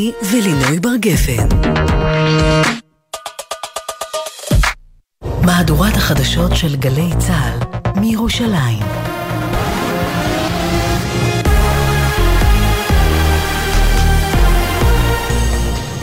[0.00, 1.48] ולינוי בר גפן.
[5.42, 7.58] מהדורת החדשות של גלי צה"ל
[8.00, 8.82] מירושלים.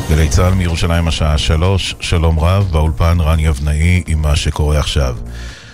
[0.09, 5.17] גלי צה"ל מירושלים השעה שלוש, שלום רב, באולפן רן יבנאי עם מה שקורה עכשיו.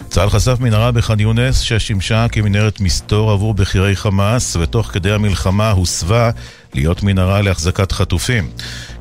[0.09, 6.31] צה"ל חשף מנהרה בח'אן יונס ששימשה כמנהרת מסתור עבור בכירי חמאס ותוך כדי המלחמה הוסבה
[6.73, 8.49] להיות מנהרה להחזקת חטופים.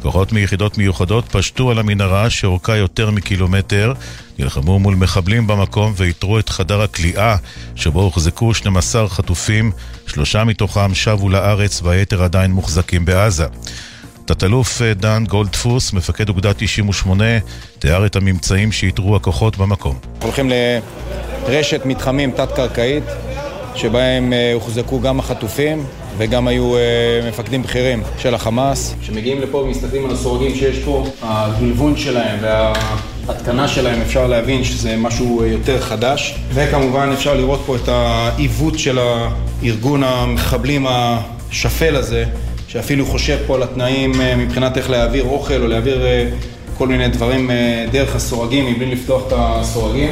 [0.03, 3.93] כוחות מיחידות מיוחדות פשטו על המנהרה שאורכה יותר מקילומטר,
[4.39, 7.37] נלחמו מול מחבלים במקום ואיתרו את חדר הכליאה
[7.75, 9.73] שבו הוחזקו 12 חטופים,
[10.07, 13.47] שלושה מתוכם שבו לארץ והיתר עדיין מוחזקים בעזה.
[14.25, 17.25] תת-אלוף אה, דן גולדפוס, מפקד אוגדה 98,
[17.79, 19.99] תיאר את הממצאים שאיתרו הכוחות במקום.
[20.23, 20.51] הולכים
[21.49, 23.05] לרשת מתחמים תת-קרקעית,
[23.75, 25.87] שבהם אה, הוחזקו גם החטופים
[26.19, 26.81] וגם היו אה,
[27.29, 28.95] מפקדים בכירים של החמאס.
[29.01, 35.45] כשמגיעים לפה ומסתכלים על הסורגים שיש פה, הגלבון שלהם וההתקנה שלהם, אפשר להבין שזה משהו
[35.45, 36.35] יותר חדש.
[36.55, 42.25] וכמובן אפשר לראות פה את העיוות של הארגון המחבלים השפל הזה.
[42.69, 46.29] שאפילו חושב פה על התנאים אה, מבחינת איך להעביר אוכל או להעביר אה,
[46.79, 50.11] כל מיני דברים אה, דרך הסורגים מבלי לפתוח את הסורגים.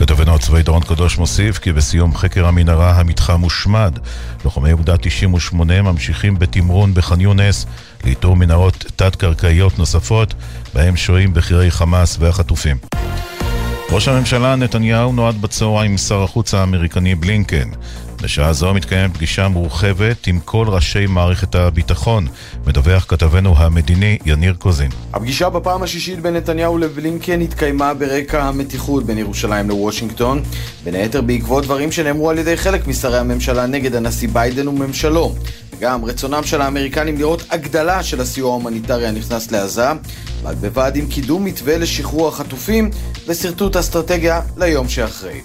[0.00, 3.98] כתבנו הצבאי דורון קדוש מוסיף כי בסיום חקר המנהרה המתחם הושמד.
[4.44, 7.66] לוחמי אוגדה 98 ממשיכים בתמרון בח'אן יונס
[8.04, 10.34] לאיתור מנהרות תת-קרקעיות נוספות
[10.74, 12.76] בהם שוהים בכירי חמאס והחטופים.
[13.90, 17.68] ראש הממשלה נתניהו נועד בצהריים עם שר החוץ האמריקני בלינקן.
[18.22, 22.26] בשעה זו מתקיימת פגישה מורחבת עם כל ראשי מערכת הביטחון,
[22.66, 24.90] מדווח כתבנו המדיני יניר קוזין.
[25.12, 30.42] הפגישה בפעם השישית בין נתניהו לבלינקן התקיימה ברקע המתיחות בין ירושלים לוושינגטון,
[30.84, 35.34] בין היתר בעקבות דברים שנאמרו על ידי חלק משרי הממשלה נגד הנשיא ביידן וממשלו.
[35.80, 39.92] גם רצונם של האמריקנים לראות הגדלה של הסיוע ההומניטרי הנכנס לעזה,
[40.42, 42.90] בד בבד עם קידום מתווה לשחרור החטופים
[43.28, 45.40] ושרטוט אסטרטגיה ליום שאחרי.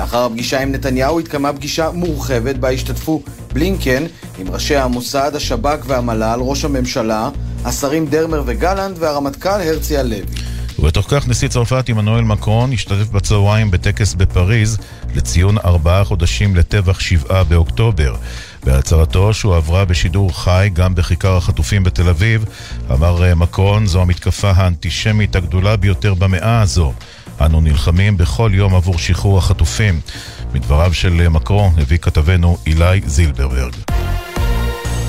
[0.00, 3.22] לאחר הפגישה עם נתניהו התקיימה פגישה מורחבת בה השתתפו
[3.52, 4.04] בלינקן
[4.38, 7.28] עם ראשי המוסד, השב"כ והמל"ל, ראש הממשלה,
[7.64, 10.22] השרים דרמר וגלנט והרמטכ"ל הרצי הלוי.
[10.78, 14.78] ובתוך כך נשיא צרפת עמנואל מקרון השתתף בצהריים בטקס בפריז
[15.14, 18.14] לציון ארבעה חודשים לטבח שבעה באוקטובר.
[18.64, 22.44] בהצהרתו שהועברה בשידור חי גם בכיכר החטופים בתל אביב,
[22.90, 26.92] אמר אה, מקרון זו המתקפה האנטישמית הגדולה ביותר במאה הזו.
[27.46, 29.94] אנו נלחמים בכל יום עבור שחרור החטופים.
[30.54, 33.72] מדבריו של מקרון הביא כתבנו אילי זילברברג.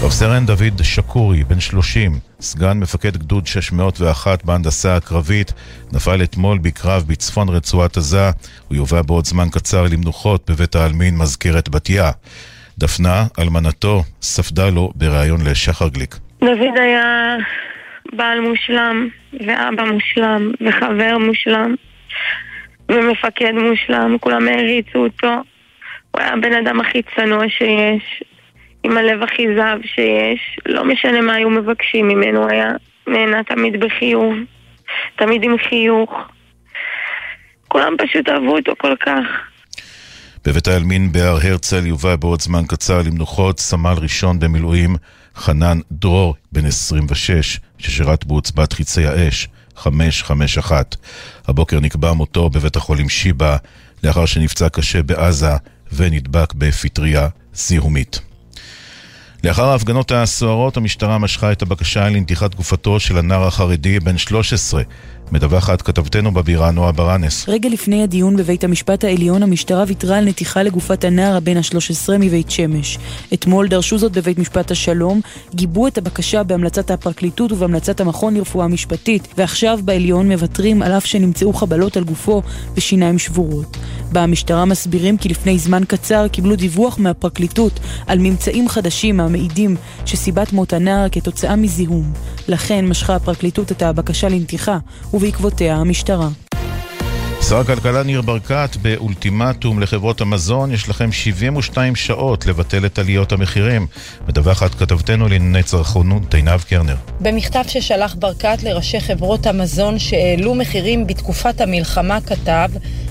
[0.01, 5.53] רב סרן דוד שקורי, בן 30, סגן מפקד גדוד 601 בהנדסה הקרבית,
[5.93, 8.29] נפל אתמול בקרב בצפון רצועת עזה.
[8.67, 12.11] הוא יובא בעוד זמן קצר למנוחות בבית העלמין מזכרת בתיה.
[12.77, 16.17] דפנה, אלמנתו, ספדה לו בריאיון לשחר גליק.
[16.41, 17.35] דוד היה
[18.13, 21.75] בעל מושלם, ואבא מושלם, וחבר מושלם.
[22.89, 25.33] ומפקד מושלם, כולם העריצו אותו.
[26.11, 28.23] הוא היה הבן אדם הכי צנוע שיש,
[28.83, 30.59] עם הלב הכי זהב שיש.
[30.65, 32.71] לא משנה מה היו מבקשים ממנו, היה
[33.07, 34.33] נהנה תמיד בחיוב,
[35.15, 36.11] תמיד עם חיוך.
[37.67, 39.25] כולם פשוט אהבו אותו כל כך.
[40.45, 44.95] בבית העלמין בהר הרצל יובא בעוד זמן קצר למנוחות סמל ראשון במילואים
[45.35, 49.47] חנן דרור, בן 26, ששירת בעוצבת חיצי האש.
[49.81, 50.95] 551.
[51.47, 53.57] הבוקר נקבע מותו בבית החולים שיבא,
[54.03, 55.55] לאחר שנפצע קשה בעזה
[55.93, 58.19] ונדבק בפטריה זיהומית.
[59.43, 64.83] לאחר ההפגנות הסוערות, המשטרה משכה את הבקשה לנתיחת גופתו של הנער החרדי בן 13
[65.31, 67.49] מדווחת כתבתנו בבירה נועה ברנס.
[67.49, 72.51] רגע לפני הדיון בבית המשפט העליון, המשטרה ויתרה על נתיחה לגופת הנער הבן ה-13 מבית
[72.51, 72.97] שמש.
[73.33, 75.21] אתמול דרשו זאת בבית משפט השלום,
[75.55, 81.53] גיבו את הבקשה בהמלצת הפרקליטות ובהמלצת המכון לרפואה משפטית, ועכשיו בעליון מוותרים על אף שנמצאו
[81.53, 82.41] חבלות על גופו
[82.75, 83.77] ושיניים שבורות.
[84.11, 89.75] במשטרה מסבירים כי לפני זמן קצר קיבלו דיווח מהפרקליטות על ממצאים חדשים המעידים
[90.05, 92.13] שסיבת מות הנער כתוצאה מזיהום.
[92.47, 94.77] לכן משכה הפרקליטות את הבקשה לנתיחה,
[95.21, 96.27] ובעקבותיה המשטרה.
[97.49, 103.87] שר הכלכלה ניר ברקת, באולטימטום לחברות המזון, יש לכם 72 שעות לבטל את עליות המחירים.
[104.27, 106.95] מדווחת כתבתנו לענייני צרכנות עינב קרנר.
[107.19, 112.69] במכתב ששלח ברקת לראשי חברות המזון שהעלו מחירים בתקופת המלחמה כתב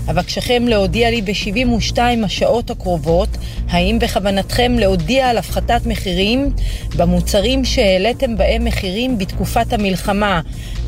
[0.09, 3.29] אבקשכם להודיע לי ב-72 השעות הקרובות
[3.69, 6.53] האם בכוונתכם להודיע על הפחתת מחירים
[6.97, 10.41] במוצרים שהעליתם בהם מחירים בתקופת המלחמה.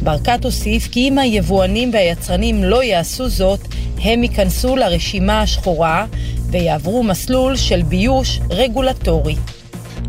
[0.03, 3.61] ברקת הוסיף כי אם היבואנים והיצרנים לא יעשו זאת,
[4.03, 6.07] הם ייכנסו לרשימה השחורה
[6.51, 9.37] ויעברו מסלול של ביוש רגולטורי.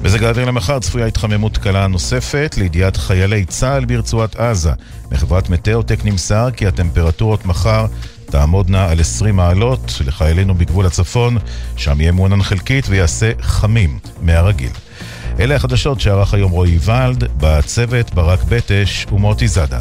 [0.04, 4.72] מזג האוויר למחר צפויה התחממות קלה נוספת לידיעת חיילי צה"ל ברצועת עזה.
[5.12, 7.86] מחברת מטאוטק נמסר כי הטמפרטורות מחר
[8.33, 11.38] תעמודנה על 20 מעלות לחיילינו בגבול הצפון,
[11.75, 14.71] שם יהיה מעונן חלקית ויעשה חמים מהרגיל.
[15.39, 19.80] אלה החדשות שערך היום רועי ולד, בצוות ברק בטש ומוטי זאדה.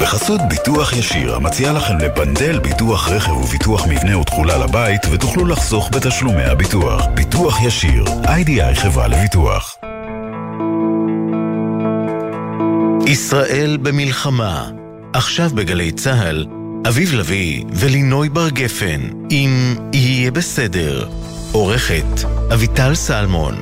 [0.00, 6.44] בחסות ביטוח ישיר, המציע לכם לבנדל ביטוח רכב וביטוח מבנה ותכולה לבית, ותוכלו לחסוך בתשלומי
[6.44, 7.06] הביטוח.
[7.14, 9.76] ביטוח ישיר, איי-די-איי חברה לביטוח.
[13.06, 14.70] ישראל במלחמה,
[15.12, 16.46] עכשיו בגלי צה"ל,
[16.88, 19.00] אביב לביא ולינוי בר גפן,
[19.30, 21.08] אם יהיה בסדר.
[21.52, 23.54] עורכת אביטל סלמון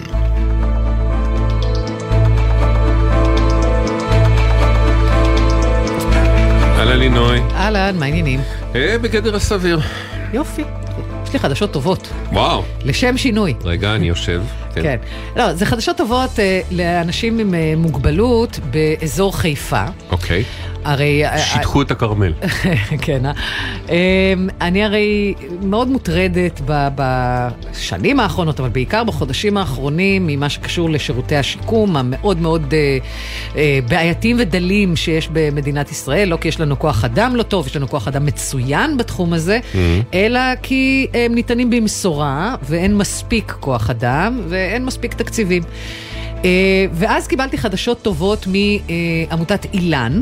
[6.79, 7.41] אהלן לינוי.
[7.55, 8.41] אהלן, מה העניינים?
[8.75, 9.81] אה, בגדר הסביר.
[10.33, 10.63] יופי.
[11.25, 12.09] יש לי חדשות טובות.
[12.33, 12.65] וואו.
[12.85, 13.55] לשם שינוי.
[13.65, 14.43] רגע, אני יושב.
[14.83, 14.97] כן.
[15.35, 15.41] כן.
[15.41, 19.85] לא, זה חדשות טובות אה, לאנשים עם אה, מוגבלות באזור חיפה.
[20.11, 20.45] אוקיי.
[20.89, 21.27] הרי...
[21.27, 22.33] אה, שיטחו את הכרמל.
[23.05, 23.33] כן, אה?
[23.89, 31.97] אמ, אני הרי מאוד מוטרדת בשנים האחרונות, אבל בעיקר בחודשים האחרונים, ממה שקשור לשירותי השיקום
[31.97, 32.99] המאוד מאוד אה,
[33.57, 37.77] אה, בעייתיים ודלים שיש במדינת ישראל, לא כי יש לנו כוח אדם לא טוב, יש
[37.77, 39.79] לנו כוח אדם מצוין בתחום הזה, mm-hmm.
[40.15, 45.63] אלא כי הם ניתנים במשורה ואין מספיק כוח אדם ואין מספיק תקציבים.
[46.93, 50.21] ואז קיבלתי חדשות טובות מעמותת אילן.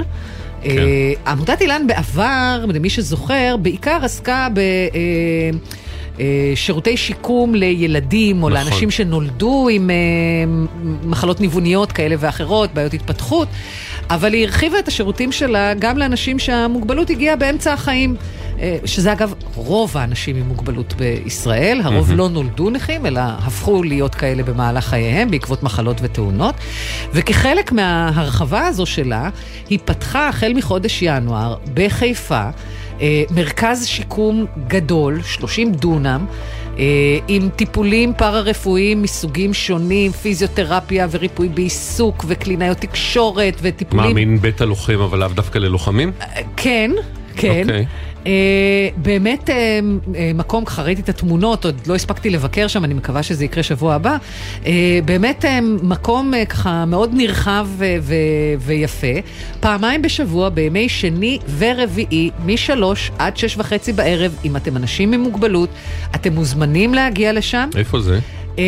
[0.69, 0.79] כן.
[0.79, 4.59] אה, עמותת אילן בעבר, למי שזוכר, בעיקר עסקה ב...
[4.59, 5.51] אה,
[6.21, 8.65] אה, שירותי שיקום לילדים או נכון.
[8.65, 9.91] לאנשים שנולדו עם
[11.05, 13.49] מחלות ניווניות כאלה ואחרות, בעיות התפתחות,
[14.11, 18.17] אבל היא הרחיבה את השירותים שלה גם לאנשים שהמוגבלות הגיעה באמצע החיים.
[18.61, 22.15] אה, שזה אגב רוב האנשים עם מוגבלות בישראל, הרוב mm-hmm.
[22.15, 26.55] לא נולדו נכים, אלא הפכו להיות כאלה במהלך חייהם בעקבות מחלות ותאונות.
[27.13, 29.31] וכחלק מההרחבה הזו שלה,
[29.69, 32.49] היא פתחה החל מחודש ינואר בחיפה
[33.01, 36.27] אה, מרכז שיקום גדול, 30 דונם.
[36.79, 44.07] אה, עם טיפולים פארה-רפואיים מסוגים שונים, פיזיותרפיה וריפוי בעיסוק וקלינאיות תקשורת וטיפולים...
[44.07, 46.13] מה, מין בית הלוחם אבל לאו דווקא ללוחמים?
[46.57, 46.91] כן,
[47.37, 47.67] כן.
[47.69, 48.06] Okay.
[48.27, 49.81] אה, באמת אה,
[50.15, 53.95] אה, מקום, ראיתי את התמונות, עוד לא הספקתי לבקר שם, אני מקווה שזה יקרה שבוע
[53.95, 54.17] הבא.
[55.05, 55.45] באמת
[55.83, 57.69] מקום ככה מאוד נרחב
[58.61, 59.07] ויפה.
[59.61, 65.71] פעמיים בשבוע, בימי שני ורביעי, משלוש עד שש וחצי בערב, אם אתם אנשים עם מוגבלות,
[66.15, 67.69] אתם מוזמנים להגיע לשם.
[67.77, 68.19] איפה זה?
[68.57, 68.59] Uh,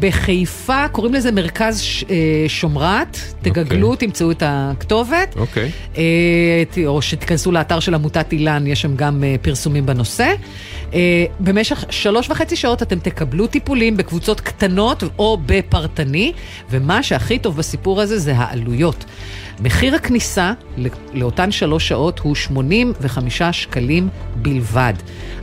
[0.00, 2.06] בחיפה קוראים לזה מרכז ש, uh,
[2.48, 3.92] שומרת, תגגלו, okay.
[3.92, 4.08] אוקיי.
[4.08, 5.34] תמצאו את הכתובת.
[5.36, 5.70] אוקיי.
[5.94, 5.98] Uh,
[6.86, 10.32] או שתיכנסו לאתר של עמותת אילן, יש שם גם uh, פרסומים בנושא.
[10.90, 10.92] Uh,
[11.40, 16.32] במשך שלוש וחצי שעות אתם תקבלו טיפולים בקבוצות קטנות או בפרטני,
[16.70, 19.04] ומה שהכי טוב בסיפור הזה זה העלויות.
[19.60, 20.52] מחיר הכניסה
[21.14, 24.94] לאותן שלוש שעות הוא 85 שקלים בלבד.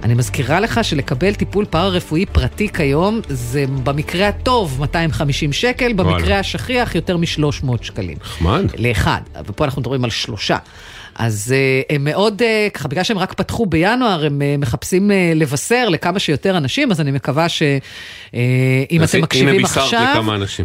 [0.04, 6.96] אני מזכירה לך שלקבל טיפול פארה-רפואי פרטי כיום זה במקרה הטוב 250 שקל, במקרה השכיח
[6.96, 8.18] יותר מ-300 שקלים.
[8.22, 8.66] נחמד.
[8.78, 10.58] לאחד, ופה אנחנו מדברים על שלושה.
[11.18, 15.90] אז uh, הם מאוד, uh, ככה, בגלל שהם רק פתחו בינואר, הם uh, מחפשים לבשר
[15.90, 19.90] לכמה שיותר אנשים, אז אני מקווה שאם אתם מקשיבים עכשיו...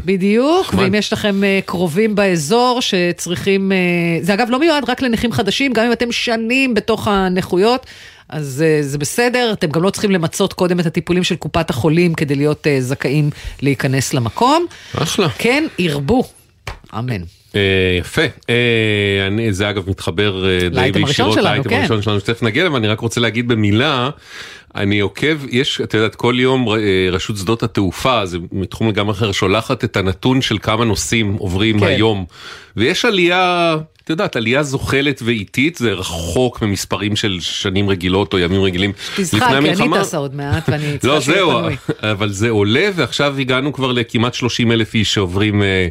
[0.04, 0.80] בדיוק, חמד.
[0.80, 3.72] ואם יש לכם קרובים באזור שצריכים...
[4.20, 7.86] זה אגב לא מיועד רק לנכים חדשים, גם אם אתם שנים בתוך הנכויות.
[8.28, 12.34] אז זה בסדר, אתם גם לא צריכים למצות קודם את הטיפולים של קופת החולים כדי
[12.34, 13.30] להיות זכאים
[13.62, 14.66] להיכנס למקום.
[14.94, 15.28] אחלה.
[15.38, 16.24] כן, ירבו.
[16.98, 17.22] אמן.
[17.52, 17.54] Uh,
[18.00, 18.48] יפה, uh,
[19.26, 21.78] אני, זה אגב מתחבר uh, די וישירות לאייטם כן.
[21.78, 24.10] הראשון שלנו שתכף נגיע אליו, אני רק רוצה להגיד במילה,
[24.74, 26.68] אני עוקב, יש, את יודעת, כל יום
[27.12, 31.86] רשות שדות התעופה, זה מתחום לגמרי אחר, שולחת את הנתון של כמה נוסעים עוברים כן.
[31.86, 32.24] היום,
[32.76, 38.62] ויש עלייה את יודעת, עלייה זוחלת ואיטית, זה רחוק ממספרים של שנים רגילות או ימים
[38.62, 39.72] רגילים לפני המלחמה.
[39.72, 41.50] תזחק, אני טסה עוד מעט ואני צריכה לא, זהו,
[42.02, 45.88] אבל זה עולה ועכשיו הגענו כבר לכמעט 30 אלף איש שעוברים אה,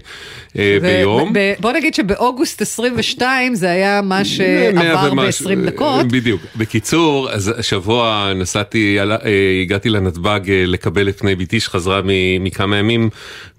[0.58, 1.34] אה, ביום.
[1.60, 6.08] בוא נגיד שבאוגוסט 22 זה היה מה שעבר ב-20 דקות.
[6.08, 6.42] בדיוק.
[6.56, 9.18] בקיצור, אז השבוע נסעתי, אה,
[9.62, 12.02] הגעתי לנתב"ג לקבל את פני ביתי שחזרה
[12.40, 13.10] מכמה ימים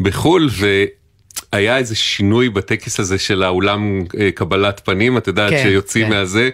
[0.00, 0.84] בחו"ל, ו...
[1.52, 6.12] היה איזה שינוי בטקס הזה של האולם אה, קבלת פנים, את יודעת, כן, שיוצאים כן.
[6.12, 6.50] מהזה.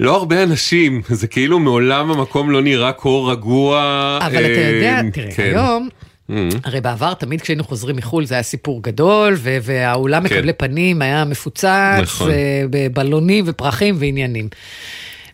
[0.00, 4.18] לא הרבה אנשים, זה כאילו מעולם המקום לא נראה כה רגוע.
[4.22, 5.42] אבל אתה יודע, אה, תראה, כן.
[5.42, 5.88] היום...
[6.30, 6.56] Mm-hmm.
[6.64, 10.34] הרי בעבר תמיד כשהיינו חוזרים מחו"ל זה היה סיפור גדול והאולם כן.
[10.34, 11.64] מקבלי פנים היה מפוצץ
[12.02, 12.30] נכון.
[12.70, 14.48] בבלונים ופרחים ועניינים.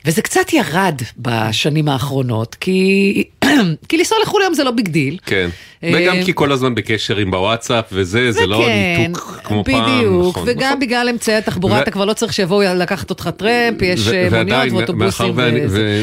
[0.04, 3.24] וזה קצת ירד בשנים האחרונות, כי,
[3.88, 5.18] כי לנסוע לחו"ל היום זה לא big deal.
[5.26, 5.48] כן,
[5.84, 9.98] אה, וגם כי כל הזמן בקשר עם בוואטסאפ וזה, זה לא וכן, ניתוק כמו פעם.
[9.98, 10.80] בדיוק, נכון, וגם נכון.
[10.80, 15.34] בגלל אמצעי התחבורה אתה כבר לא צריך שיבואו לקחת אותך טרמפ, יש אה, מוניות ואוטובוסים.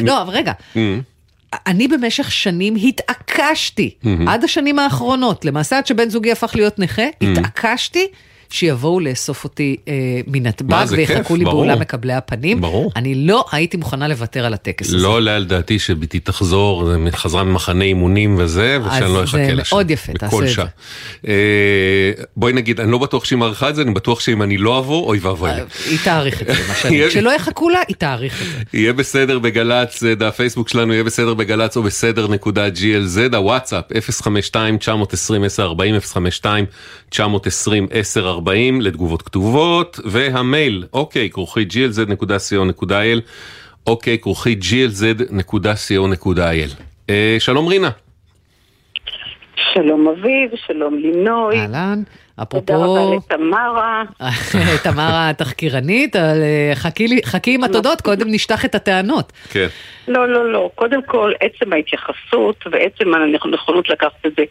[0.04, 0.78] לא, אבל רגע, Mm.
[1.68, 4.28] אני במשך שנים התעקשתי, מהמם.
[4.28, 7.38] עד השנים האחרונות, למעשה עד שבן זוגי הפך להיות נכה, מהמם.
[7.38, 8.08] התעקשתי
[8.50, 9.94] שיבואו לאסוף אותי אה,
[10.28, 11.56] מנתב"ג זה כיף, ויחכו לי ברור.
[11.56, 12.62] באולם מקבלי הפנים.
[12.62, 12.92] ברור.
[12.96, 14.98] אני לא הייתי מוכנה לוותר על הטקס הזה.
[14.98, 19.54] לא עולה על דעתי שבתי תחזור, חזרה ממחנה אימונים וזה, ושאני אז לא אחכה זה
[19.54, 19.76] לשם.
[19.76, 20.66] מאוד יפה, תעשה את שעה.
[21.28, 24.80] אה, בואי נגיד, אני לא בטוח שהיא מעריכה את זה, אני בטוח שאם אני לא
[24.80, 25.62] אבוא, אוי ואבוי לי.
[25.90, 27.02] היא תאריך את זה, מה שאני...
[27.10, 28.78] כשלא יחכו לה, היא תאריך את זה.
[28.78, 33.86] יהיה בסדר בגל"צ, אה, דף פייסבוק שלנו יהיה בסדר בגל"צ או בסדר נקודה glz, הוואטסאפ
[33.92, 34.56] 052-920-1040,
[38.38, 43.20] 052-920-1040 לתגובות כתובות, והמייל אוקיי כרוכי glz.co.il,
[43.88, 46.40] אוקיי כרוכי glz.co.il.
[47.10, 47.90] אה, שלום רינה.
[49.74, 51.60] שלום אביב, שלום לינוי.
[51.60, 52.04] אהלן,
[52.46, 52.94] תודה אפרופו...
[52.94, 54.04] רבה לתמרה.
[54.84, 56.72] תמרה התחקירנית, אבל אה,
[57.26, 59.34] חכי עם התודות, קודם נשטח את הטענות.
[59.50, 59.68] כן.
[60.08, 60.70] לא, לא, לא.
[60.76, 64.44] קודם כל, עצם ההתייחסות ועצם הנכונות לקחת את זה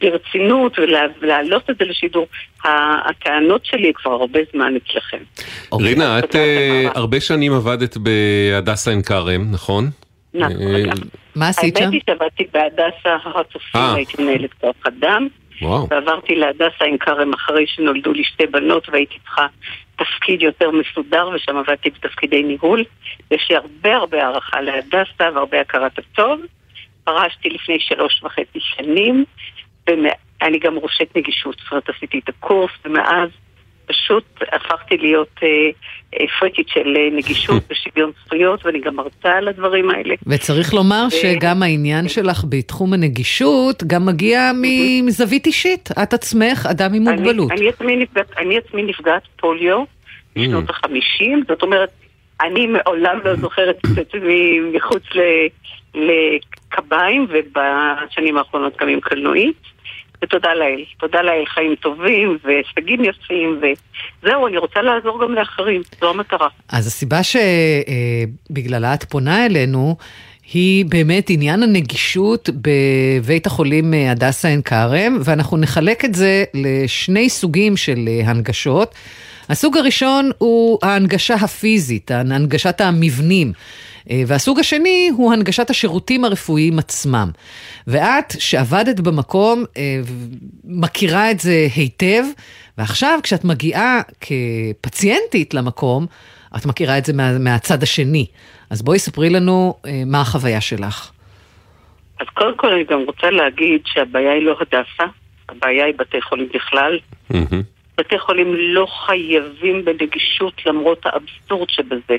[0.00, 2.26] ברצינות ולה- ולהעלות את זה לשידור,
[2.64, 5.18] הטענות שלי כבר הרבה זמן אצלכם.
[5.72, 5.86] אוקיי.
[5.88, 9.90] רינה, את אה, הרבה שנים עבדת בהדסה עין כרם, נכון?
[10.34, 10.92] נכון, אה.
[11.36, 11.82] מה עשית שם?
[11.82, 13.94] האמת היא שעבדתי בהדסה הר הצופים, אה.
[13.94, 15.28] הייתי מנהלת כוח אדם,
[15.62, 15.88] וואו.
[15.90, 19.46] ועברתי להדסה עין כרם אחרי שנולדו לי שתי בנות והייתי צריכה
[19.96, 22.84] תפקיד יותר מסודר ושם עבדתי בתפקידי ניהול.
[23.30, 26.40] יש לי הרבה הרבה הערכה להדסה והרבה הכרת הטוב.
[27.04, 29.24] פרשתי לפני שלוש וחצי שנים,
[29.86, 33.30] ואני גם ראשת נגישות, זאת אומרת עשיתי את הקורס, ומאז
[33.86, 35.48] פשוט הפכתי להיות אה,
[36.14, 40.14] אה, פריקית של אה, נגישות ושוויון זכויות, ואני גם מרצה על הדברים האלה.
[40.26, 44.50] וצריך לומר שגם העניין שלך בתחום הנגישות גם מגיע
[45.02, 45.88] מזווית אישית.
[46.02, 47.50] את עצמך אדם עם מוגבלות.
[47.50, 49.84] אני, אני, עצמי נפגעת, אני עצמי נפגעת פוליו
[50.36, 51.90] בשנות החמישים, זאת אומרת,
[52.40, 55.46] אני מעולם לא זוכרת את עצמי מחוץ ל-
[55.94, 59.75] לקביים, ובשנים האחרונות גם עם קלנועית.
[60.22, 60.84] ותודה לאל.
[60.98, 66.48] תודה לאל, חיים טובים והישגים יפים, וזהו, אני רוצה לעזור גם לאחרים, זו המטרה.
[66.68, 69.96] אז הסיבה שבגללה את פונה אלינו,
[70.52, 77.28] היא באמת עניין הנגישות בבית החולים אה, הדסה עין כרם, ואנחנו נחלק את זה לשני
[77.28, 78.94] סוגים של אה, הנגשות.
[79.48, 83.52] הסוג הראשון הוא ההנגשה הפיזית, הנגשת המבנים.
[84.10, 87.30] אה, והסוג השני הוא הנגשת השירותים הרפואיים עצמם.
[87.86, 90.00] ואת, שעבדת במקום, אה,
[90.64, 92.22] מכירה את זה היטב,
[92.78, 96.06] ועכשיו כשאת מגיעה כפציינטית למקום,
[96.56, 98.26] את מכירה את זה מה, מהצד השני.
[98.70, 101.10] אז בואי ספרי לנו אה, מה החוויה שלך.
[102.20, 105.04] אז קודם כל אני גם רוצה להגיד שהבעיה היא לא הדסה,
[105.48, 106.98] הבעיה היא בתי חולים בכלל.
[107.98, 112.16] בתי חולים לא חייבים בנגישות למרות האבסורד שבזה.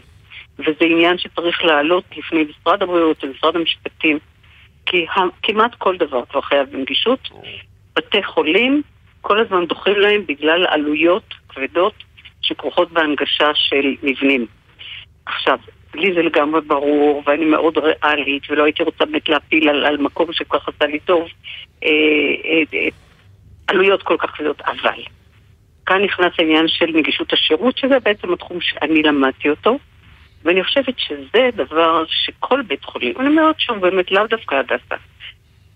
[0.59, 4.19] וזה עניין שצריך לעלות לפני משרד הבריאות ומשרד המשפטים.
[4.85, 5.05] כי
[5.43, 7.29] כמעט כל דבר כבר חייב בנגישות.
[7.95, 8.81] בתי חולים
[9.21, 11.93] כל הזמן דוחים להם בגלל עלויות כבדות
[12.41, 14.45] שכרוכות בהנגשה של מבנים.
[15.25, 15.59] עכשיו,
[15.95, 20.33] לי זה לגמרי ברור, ואני מאוד ריאלית, ולא הייתי רוצה באמת להפיל על, על מקום
[20.33, 21.27] שכל כך עשה לי טוב
[21.83, 21.89] אה,
[22.45, 22.87] אה, אה,
[23.67, 25.03] עלויות כל כך כבדות, אבל
[25.87, 29.79] כאן נכנס העניין של נגישות השירות, שזה בעצם התחום שאני למדתי אותו,
[30.43, 34.95] ואני חושבת שזה דבר שכל בית חולים, אני אומרת שוב, באמת לאו דווקא הדסה,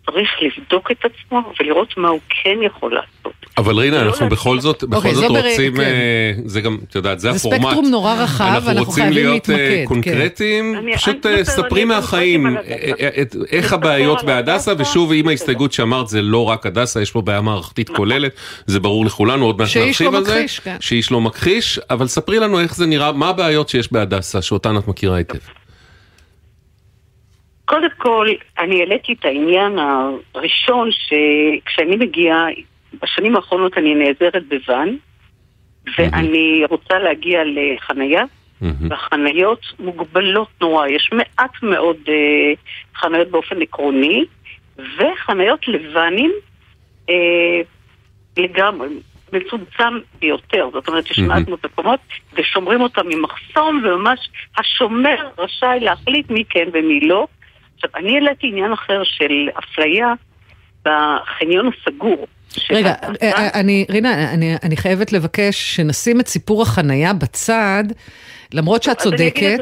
[0.06, 3.34] צריך לבדוק את עצמו ולראות מה הוא כן יכול לעשות.
[3.58, 5.82] אבל רינה, אנחנו בכל זאת, בכל אוקיי, זאת זו בר- רוצים, כן.
[5.82, 7.62] אה, זה גם, את יודעת, זה זה הפורמט.
[7.62, 9.86] ספקטרום נורא רחב, אנחנו אנחנו רוצים חייבים להיות אה, להתמקד, כן.
[9.88, 12.58] קונקרטיים, פשוט אה, ספרי מהחיים
[13.52, 17.90] איך הבעיות בהדסה, ושוב, עם ההסתייגות שאמרת, זה לא רק הדסה, יש פה בעיה מערכתית
[17.90, 18.32] כוללת,
[18.66, 20.32] זה ברור לכולנו, עוד מעט שאיש נרחיב לא על זה.
[20.36, 20.76] מכחיש, כן.
[20.80, 24.88] שאיש לא מכחיש, אבל ספרי לנו איך זה נראה, מה הבעיות שיש בהדסה, שאותן את
[24.88, 25.38] מכירה היטב.
[27.72, 28.28] קודם כל,
[28.60, 29.80] אני העליתי את העניין
[30.36, 32.46] הראשון שכשאני מגיעה,
[33.02, 34.90] בשנים האחרונות אני נעזרת בוואן,
[35.98, 38.24] ואני רוצה להגיע לחנייה,
[38.62, 42.54] והחניות מוגבלות נורא, יש מעט מאוד אה,
[42.96, 44.26] חניות באופן עקרוני,
[44.78, 46.32] וחניות לוואנים
[47.10, 47.62] אה,
[48.38, 48.90] לגמרי,
[49.34, 52.00] מצומצם ביותר, זאת אומרת יש מעט מאוד מקומות,
[52.34, 54.20] ושומרים אותם ממחסום, וממש
[54.58, 57.28] השומר רשאי להחליט מי כן ומי לא.
[57.84, 60.14] עכשיו, אני העליתי עניין אחר של אפליה
[60.86, 62.28] בחניון הסגור.
[62.70, 67.84] רגע, אה, אה, אני, רינה, אני, אני חייבת לבקש שנשים את סיפור החנייה בצד,
[68.54, 69.60] למרות שאת צודקת.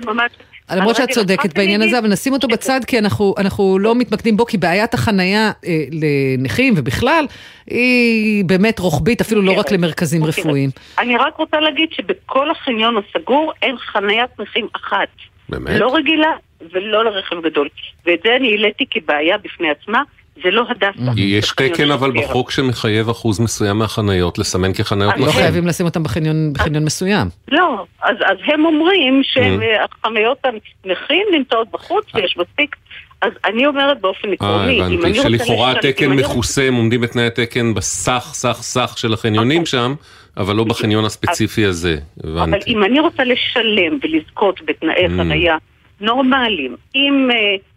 [0.72, 4.46] למרות שאת צודקת בעניין הזה, אבל נשים אותו בצד כי אנחנו, אנחנו לא מתמקדים בו,
[4.46, 7.26] כי בעיית החנייה אה, לנכים ובכלל,
[7.68, 10.70] היא באמת רוחבית, אפילו לא רק למרכזים רפואיים.
[11.00, 15.10] אני רק רוצה להגיד שבכל החניון הסגור אין חניית נכים אחת.
[15.50, 15.80] באמת?
[15.80, 16.32] לא רגילה
[16.72, 17.70] ולא לרכב גדול.
[18.06, 20.02] ואת זה אני העליתי כבעיה בפני עצמה.
[20.44, 21.12] זה לא הדסה.
[21.16, 25.26] יש תקן אבל בחוק שמחייב אחוז מסוים מהחניות לסמן כחניות נכים.
[25.26, 27.28] לא חייבים לשים אותם בחניון מסוים.
[27.48, 30.38] לא, אז הם אומרים שהחניות
[30.86, 32.76] הנכים נמצאות בחוץ ויש מספיק.
[33.22, 35.30] אז אני אומרת באופן עקרוני, אם אני רוצה...
[35.30, 39.94] שלכאורה התקן מכוסה, הם עומדים בתנאי התקן בסך, סך, סך של החניונים שם,
[40.38, 42.50] אבל לא בחניון הספציפי הזה, הבנתי.
[42.50, 45.58] אבל אם אני רוצה לשלם ולזכות בתנאי חנייה
[46.02, 47.30] נורמליים, אם...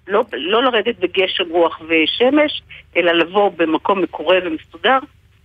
[0.09, 2.63] לא, לא לרדת בגשם רוח ושמש,
[2.97, 4.99] אלא לבוא במקום מקורה ומסודר.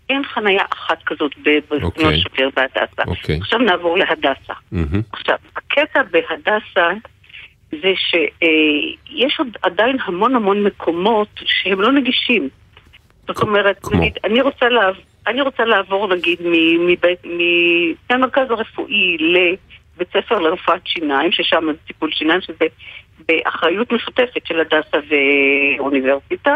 [0.09, 2.17] אין חניה אחת כזאת בסגנון okay.
[2.17, 3.01] שוטר בהדסה.
[3.01, 3.41] Okay.
[3.41, 4.53] עכשיו נעבור להדסה.
[4.73, 4.97] Mm-hmm.
[5.11, 6.89] עכשיו, הקטע בהדסה
[7.71, 12.49] זה שיש עוד עדיין המון המון מקומות שהם לא נגישים.
[13.27, 13.99] זאת אומרת, כמו?
[13.99, 14.95] נגיד, אני רוצה, לעב,
[15.27, 16.39] אני רוצה לעבור נגיד
[18.09, 19.17] מהמרכז הרפואי
[19.97, 22.65] לבית ספר לרפואת שיניים, ששם זה טיפול שיניים, שזה
[23.27, 24.97] באחריות משותפת של הדסה
[25.77, 26.55] ואוניברסיטה,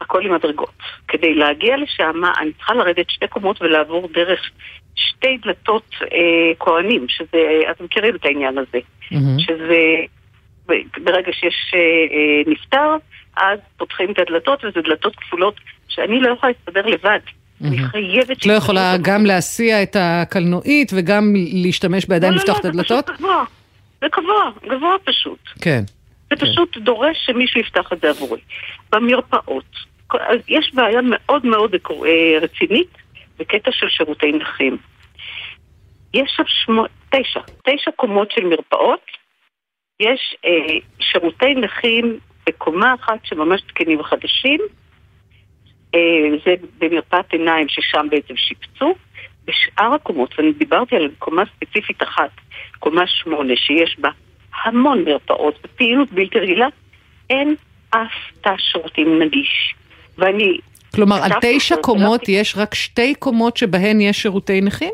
[0.00, 0.82] הכל עם מדרגות.
[1.08, 4.50] כדי להגיע לשם, אני צריכה לרדת שתי קומות ולעבור דרך
[4.94, 9.38] שתי דלתות אה, כהנים, שזה, אתם מכירים את העניין הזה, mm-hmm.
[9.38, 9.82] שזה
[11.04, 12.96] ברגע שיש אה, אה, נפטר,
[13.36, 17.20] אז פותחים את הדלתות, וזה דלתות כפולות שאני לא יכולה להסתדר לבד.
[17.64, 18.38] אני חייבת...
[18.38, 22.64] את לא יכולה גם להסיע את הקלנועית וגם להשתמש בידיים לא, לא לפתוח לא, את
[22.64, 23.08] הדלתות?
[23.08, 23.44] לא, לא, זה פשוט גבוה.
[24.00, 25.38] זה גבוה, גבוה פשוט.
[25.62, 25.82] כן.
[26.30, 26.46] זה כן.
[26.46, 28.40] פשוט דורש שמישהו יפתח את זה עבורי.
[28.92, 29.76] במרפאות,
[30.48, 32.98] יש בעיה מאוד מאוד אה, רצינית
[33.38, 34.76] בקטע של שירותי נכים.
[36.14, 39.00] יש שם שמו, תשע, תשע קומות של מרפאות.
[40.00, 44.60] יש אה, שירותי נכים בקומה אחת שממש תקנים וחדשים.
[45.96, 48.94] אה, זה במרפאת עיניים ששם בעצם שיפצו.
[49.46, 52.30] בשאר הקומות, ואני דיברתי על קומה ספציפית אחת,
[52.78, 54.08] קומה שמונה, שיש בה
[54.64, 56.66] המון מרפאות בפעילות בלתי רגילה,
[57.30, 57.54] אין
[57.90, 59.74] אף תא שירותים נגיש.
[60.18, 60.58] ואני...
[60.94, 62.32] כלומר, על תשע קומות ולכי...
[62.32, 64.92] יש רק שתי קומות שבהן יש שירותי נכים?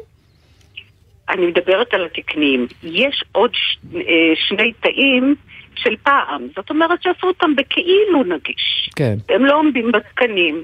[1.29, 2.67] אני מדברת על התקניים.
[2.83, 3.77] יש עוד ש...
[3.95, 4.01] אה,
[4.49, 5.35] שני תאים
[5.75, 6.47] של פעם.
[6.57, 8.91] זאת אומרת שעשו אותם בכאילו נגיש.
[8.97, 9.17] כן.
[9.29, 10.63] הם לא עומדים בתקנים.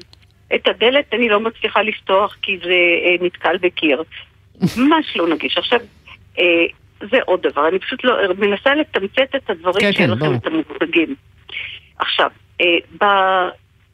[0.54, 4.02] את הדלת אני לא מצליחה לפתוח כי זה אה, נתקל בקיר.
[4.78, 5.58] ממש לא נגיש.
[5.58, 5.80] עכשיו,
[6.38, 6.44] אה,
[7.00, 10.46] זה עוד דבר, אני פשוט לא, מנסה לתמצת את הדברים כן, שיהיה כן, לכם את
[10.46, 11.14] המושגים.
[11.98, 12.30] עכשיו,
[12.60, 13.06] אה,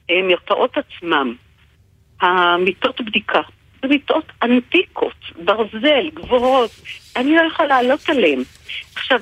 [0.08, 1.34] במרפאות עצמם,
[2.20, 3.40] המיטות בדיקה,
[3.82, 6.70] זה מיטות אנטיקות, ברזל, גבוהות,
[7.16, 8.42] אני לא יכולה לעלות עליהן.
[8.94, 9.20] עכשיו,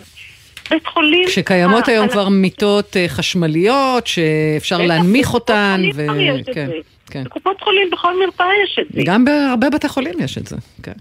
[0.70, 1.28] בית חולים...
[1.28, 6.06] שקיימות היום כבר מיטות חשמליות, שאפשר להנמיך אותן, ו...
[6.54, 6.70] כן.
[7.12, 7.24] כן.
[7.24, 9.02] בקופות חולים בכל מרפאה יש את זה.
[9.04, 10.92] גם בהרבה בתי חולים יש את זה, כן.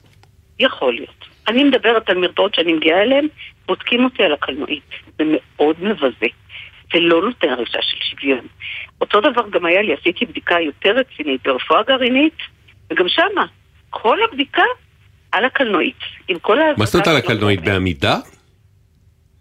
[0.60, 1.26] יכול להיות.
[1.48, 3.28] אני מדברת על מרפאות שאני מגיעה אליהן,
[3.68, 4.84] בודקים אותי על הקלנועית.
[5.18, 6.28] זה מאוד מבזה.
[6.94, 8.48] זה לא נותן הרגשה של שוויון.
[9.02, 12.38] אותו דבר גם היה לי, עשיתי בדיקה יותר רצינית ברפואה גרעינית,
[12.92, 13.46] וגם שמה,
[13.90, 14.64] כל הבדיקה
[15.32, 16.00] על הקלנועית.
[16.28, 17.62] עם כל מה זאת אומרת על הקלנועית?
[17.62, 18.18] בעמידה?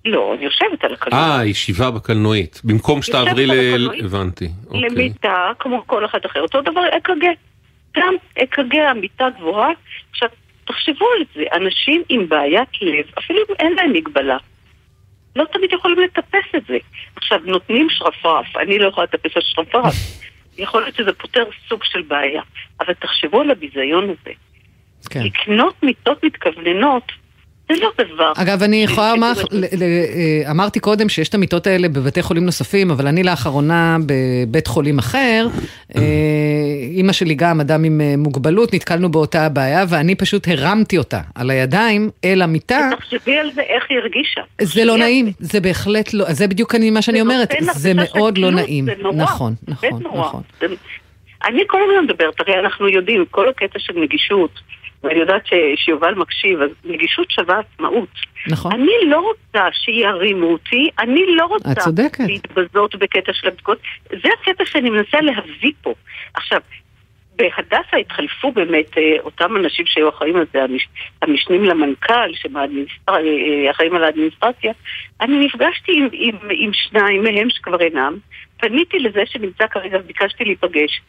[0.04, 1.30] לא, אני יושבת על הקלנועית.
[1.30, 2.60] אה, ישיבה בקלנועית.
[2.64, 3.90] במקום שתעברי ל...
[4.04, 4.48] הבנתי.
[4.66, 4.80] אוקיי.
[4.80, 6.40] למיטה, כמו כל אחד אחר.
[6.40, 7.26] אותו דבר אק"ג.
[7.96, 9.70] גם אק"ג, המיטה גבוהה.
[10.10, 10.28] עכשיו,
[10.64, 14.36] תחשבו על זה, אנשים עם בעיית לב, אפילו אם אין להם מגבלה,
[15.36, 16.78] לא תמיד יכולים לטפס את זה.
[17.16, 19.94] עכשיו, נותנים שרפרף, אני לא יכולה לטפס על שרפרף.
[20.58, 22.42] יכול להיות שזה פותר סוג של בעיה.
[22.80, 24.30] אבל תחשבו על הביזיון הזה.
[25.10, 25.20] כן.
[25.22, 27.12] לקנות מיטות מתכווננות
[27.74, 28.32] זה לא דבר.
[28.36, 29.32] אגב, אני יכולה לומר,
[29.82, 34.98] אה, אמרתי קודם שיש את המיטות האלה בבתי חולים נוספים, אבל אני לאחרונה בבית חולים
[34.98, 35.46] אחר,
[35.96, 36.02] אה,
[36.90, 41.50] אימא שלי גם אדם עם אה, מוגבלות, נתקלנו באותה הבעיה, ואני פשוט הרמתי אותה על
[41.50, 42.90] הידיים אל המיטה.
[42.98, 44.40] תחשבי על זה, איך היא הרגישה.
[44.62, 48.86] זה לא נעים, זה בהחלט לא, זה בדיוק מה שאני אומרת, זה מאוד לא נעים.
[49.14, 50.42] נכון, נכון, נכון.
[51.44, 54.50] אני כל הזמן מדברת, הרי אנחנו יודעים, כל הקטע של נגישות,
[55.04, 58.08] ואני יודעת ש, שיובל מקשיב, אז נגישות שווה עצמאות.
[58.48, 58.72] נכון.
[58.72, 61.68] אני לא רוצה שירימו אותי, אני לא רוצה
[62.18, 63.78] להתבזות בקטע של הבדיקות.
[64.10, 65.94] זה הקטע שאני מנסה להביא פה.
[66.34, 66.60] עכשיו,
[67.40, 70.88] בהדסה התחלפו באמת אה, אותם אנשים שהיו אחראים על זה, המש,
[71.22, 74.72] המשנים למנכ"ל, שאחראים על האדמיניסטרציה.
[75.20, 78.18] אני נפגשתי עם, עם, עם שניים מהם שכבר אינם,
[78.56, 81.00] פניתי לזה שנמצא כרגע וביקשתי להיפגש.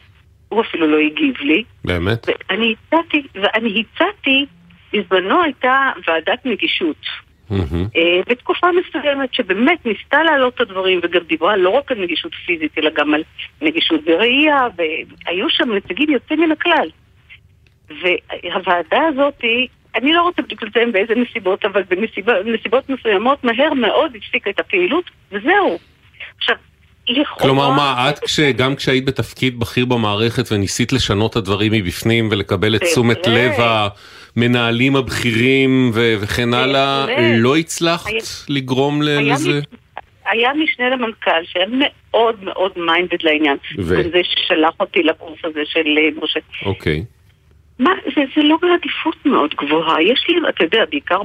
[0.51, 1.63] הוא אפילו לא הגיב לי.
[1.85, 2.27] באמת?
[2.27, 4.45] ואני הצעתי, ואני הצעתי,
[4.93, 7.05] בזמנו הייתה ועדת נגישות.
[7.95, 12.77] אה, בתקופה מסוימת שבאמת ניסתה להעלות את הדברים וגם דיברה לא רק על נגישות פיזית
[12.77, 13.23] אלא גם על
[13.61, 16.89] נגישות בראייה והיו שם נציגים יוצאים מן הכלל.
[17.89, 19.43] והוועדה הזאת,
[19.95, 21.83] אני לא רוצה בדיוק לציין באיזה נסיבות, אבל
[22.43, 25.79] בנסיבות מסוימות מהר מאוד הפסיקה את הפעילות וזהו.
[26.37, 26.55] עכשיו,
[27.11, 27.41] לכאורה...
[27.41, 32.75] כלומר מה, את כש, גם כשהיית בתפקיד בכיר במערכת וניסית לשנות את הדברים מבפנים ולקבל
[32.75, 33.51] את תשומת לב
[34.35, 37.05] המנהלים הבכירים ו- וכן הלאה,
[37.37, 39.59] לא הצלחת היה, לגרום לזה?
[40.25, 43.57] היה משנה למנכ"ל שהיה מאוד מאוד מיינדד לעניין.
[43.79, 43.95] ו...
[44.11, 46.39] זה ששלח אותי לקורס הזה של אה, משה.
[46.65, 47.03] אוקיי.
[47.81, 50.01] מה, זה, זה לא בעדיפות מאוד גבוהה.
[50.01, 51.21] יש לי, אתה יודע, בעיקר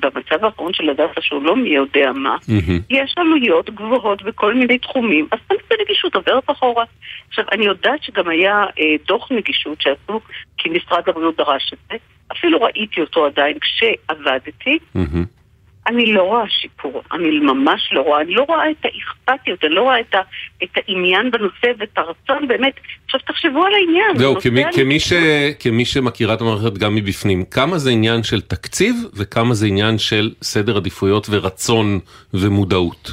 [0.00, 2.82] במצב האחרון של הדסה, שהוא לא מי יודע מה, mm-hmm.
[2.90, 6.84] יש עלויות גבוהות בכל מיני תחומים, אז תמיד בנגישות עוברת אחורה.
[7.28, 10.20] עכשיו, אני יודעת שגם היה אה, דוח נגישות שעשו,
[10.58, 11.96] כי משרד הבריאות דרש את זה,
[12.32, 14.78] אפילו ראיתי אותו עדיין כשעבדתי.
[14.96, 15.41] Mm-hmm.
[15.86, 19.82] אני לא רואה שיפור, אני ממש לא רואה, אני לא רואה את האכפתיות, אני לא
[19.82, 20.18] רואה את, ה,
[20.62, 22.72] את העניין בנושא ואת הרצון באמת.
[23.04, 24.18] עכשיו תחשבו על העניין.
[24.18, 25.12] זהו, כמי, כמי, ש,
[25.60, 30.30] כמי שמכירה את המערכת גם מבפנים, כמה זה עניין של תקציב וכמה זה עניין של
[30.42, 31.98] סדר עדיפויות ורצון
[32.34, 33.10] ומודעות?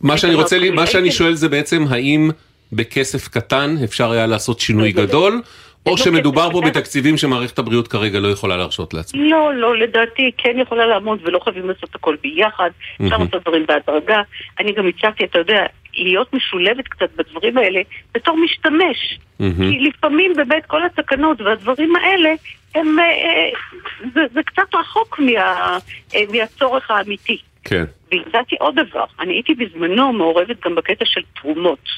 [0.00, 2.30] מה שאני רוצה, מה שאני שואל זה בעצם האם
[2.72, 5.42] בכסף קטן אפשר היה לעשות שינוי גדול?
[5.86, 9.22] או שמדובר פה בתקציבים שמערכת הבריאות כרגע לא יכולה להרשות לעצמה.
[9.22, 12.70] לא, לא, לדעתי כן יכולה לעמוד ולא חייבים לעשות הכל ביחד,
[13.02, 14.22] אפשר לעשות דברים בהדרגה.
[14.60, 17.80] אני גם הצעתי, אתה יודע, להיות משולבת קצת בדברים האלה
[18.14, 19.18] בתור משתמש.
[19.38, 22.34] כי לפעמים באמת כל התקנות והדברים האלה,
[22.74, 23.50] הם, אה, אה,
[24.14, 25.78] זה, זה קצת רחוק מה,
[26.14, 27.38] אה, מהצורך האמיתי.
[27.64, 27.84] כן.
[28.12, 31.88] והצעתי עוד דבר, אני הייתי בזמנו מעורבת גם בקטע של תרומות.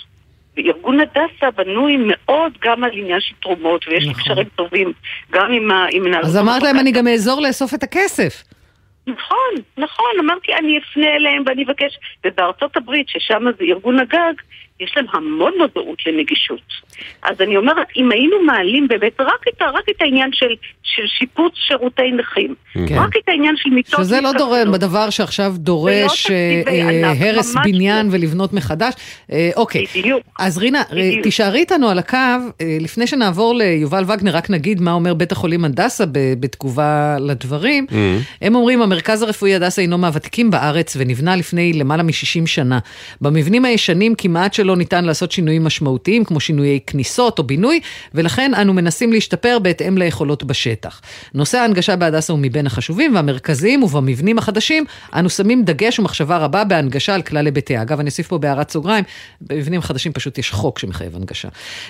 [0.57, 4.23] וארגון הדסה בנוי מאוד גם על עניין של תרומות, ויש לי נכון.
[4.23, 4.93] קשרים טובים
[5.31, 5.53] גם
[5.93, 6.23] עם מנהל...
[6.23, 8.43] אז אמרת להם, אני גם אעזור לאסוף את הכסף.
[9.07, 14.35] נכון, נכון, אמרתי אני אפנה אליהם ואני אבקש, ובארצות הברית, ששם זה ארגון הגג,
[14.81, 16.73] יש להם המון מודעות לנגישות.
[17.23, 21.53] אז אני אומרת, אם היינו מעלים באמת רק את, רק את העניין של, של שיפוץ
[21.55, 22.99] שירותי נכים, כן.
[22.99, 24.01] רק את העניין של מיטות...
[24.01, 28.13] שזה לא דורש, בדבר שעכשיו דורש אה, אה, הרס בניין לא.
[28.13, 28.95] ולבנות מחדש.
[29.33, 29.85] אה, אוקיי.
[29.97, 30.23] בדיוק.
[30.39, 31.23] אז רינה, בדיוק.
[31.23, 35.65] תישארי איתנו על הקו, אה, לפני שנעבור ליובל וגנר, רק נגיד מה אומר בית החולים
[35.65, 36.05] הדסה
[36.41, 37.87] בתגובה לדברים.
[37.91, 37.95] Mm.
[38.43, 42.79] הם אומרים, המרכז הרפואי הדסה הינו מהוותיקים בארץ ונבנה לפני למעלה מ-60 שנה.
[43.21, 47.81] במבנים הישנים כמעט שלא ניתן לעשות שינויים משמעותיים, כמו שינויי כניסות או בינוי,
[48.15, 51.01] ולכן אנו מנסים להשתפר בהתאם ליכולות בשטח.
[51.35, 57.15] נושא ההנגשה בהדסה הוא מבין החשובים והמרכזיים, ובמבנים החדשים אנו שמים דגש ומחשבה רבה בהנגשה
[57.15, 57.83] על כלל היבטיה.
[57.83, 59.05] אגב, אני אוסיף פה בהערת סוגריים,
[59.41, 61.49] במבנים חדשים פשוט יש חוק שמחייב הנגשה.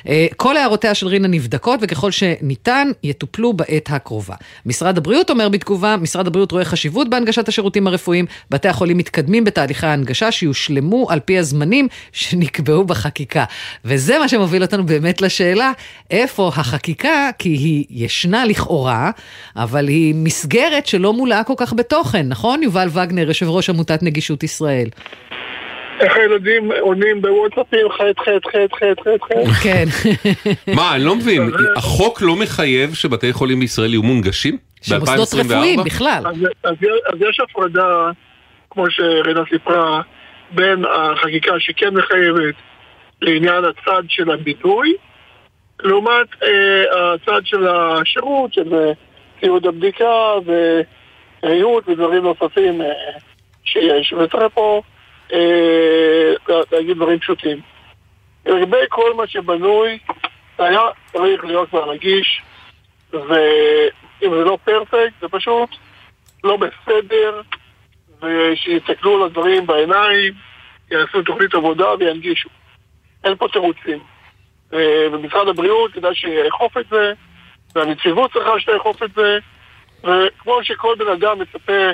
[0.09, 4.35] אה, כל הערותיה של רינה נבדקות, וככל שניתן, יטופלו בעת הקרובה.
[4.67, 9.87] משרד הבריאות אומר בתגובה, משרד הבריאות רואה חשיבות בהנגשת השירותים הרפואיים, בתי החולים מתקדמים בתהליכי
[9.87, 13.45] ההנגשה שיושלמו על פי הזמנים שנקבעו בחקיקה.
[13.85, 15.73] וזה מה שמוביל אותנו באמת לשאלה,
[16.11, 19.11] איפה החקיקה, כי היא ישנה לכאורה,
[19.57, 22.63] אבל היא מסגרת שלא מולאה כל כך בתוכן, נכון?
[22.63, 24.89] יובל וגנר, יושב ראש עמותת נגישות ישראל.
[26.01, 29.51] איך הילדים עונים בוואטסאפים חטא חטא חטא חטא חטא חטא.
[29.63, 29.85] כן.
[30.77, 34.57] מה, אני לא מבין, החוק לא מחייב שבתי חולים בישראל יהיו מונגשים?
[34.83, 36.23] שמוסדות רפואיים בכלל.
[36.65, 38.11] אז יש הפרדה,
[38.71, 40.01] כמו שרינה סיפרה,
[40.51, 42.55] בין החקיקה שכן מחייבת
[43.23, 44.95] לעניין הצד של הביטוי,
[45.83, 48.93] לעומת אה, הצד של השירות, שזה
[49.41, 50.33] ציוד הבדיקה
[51.43, 52.89] וריהוט ודברים נוספים אה,
[53.65, 54.13] שיש.
[54.13, 54.83] וצריך פה
[55.33, 56.33] אה,
[56.73, 57.61] להגיד דברים פשוטים.
[58.47, 59.99] לגבי כל מה שבנוי,
[60.59, 60.81] היה
[61.13, 62.43] צריך להיות כבר נגיש,
[63.13, 65.71] ואם זה לא פרפקט, זה פשוט
[66.45, 67.41] לא בסדר,
[68.23, 70.35] ושיסתכלו על הדברים בעיניים,
[70.91, 72.49] יעשו תוכנית עבודה וינגישו.
[73.25, 73.99] אין פה תירוצים.
[75.13, 77.13] ומשרד הבריאות כדאי שיאכוף את זה,
[77.75, 79.39] והנציבות צריכה שתאכוף את זה,
[79.99, 81.91] וכמו שכל בן אדם מצפה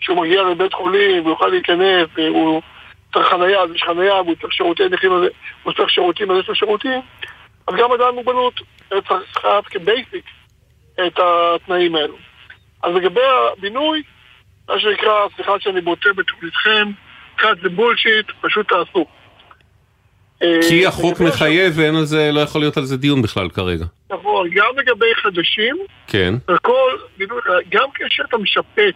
[0.00, 2.62] שהוא מגיע לבית חולים ויוכל להיכנס והוא
[3.12, 5.12] צריך חנייה, אז יש חנייה והוא צריך שירותי נכים,
[5.62, 7.00] הוא צריך שירותים, אז יש לו שירותים,
[7.66, 10.24] אז גם אדם עם מוגבלות צריך חייב כבייסיק
[11.06, 12.16] את התנאים האלו.
[12.82, 13.20] אז לגבי
[13.52, 14.02] הבינוי,
[14.68, 16.90] מה שנקרא, סליחה שאני בוטה בתוכניתכם,
[17.38, 19.06] cut the bullshit, פשוט תעשו.
[20.40, 23.84] כי אה, החוק מחייב ואין על זה, לא יכול להיות על זה דיון בכלל כרגע.
[24.10, 26.34] נכון, גם לגבי חדשים, כן.
[26.48, 26.90] הכל,
[27.68, 28.94] גם כאשר אתה משפט,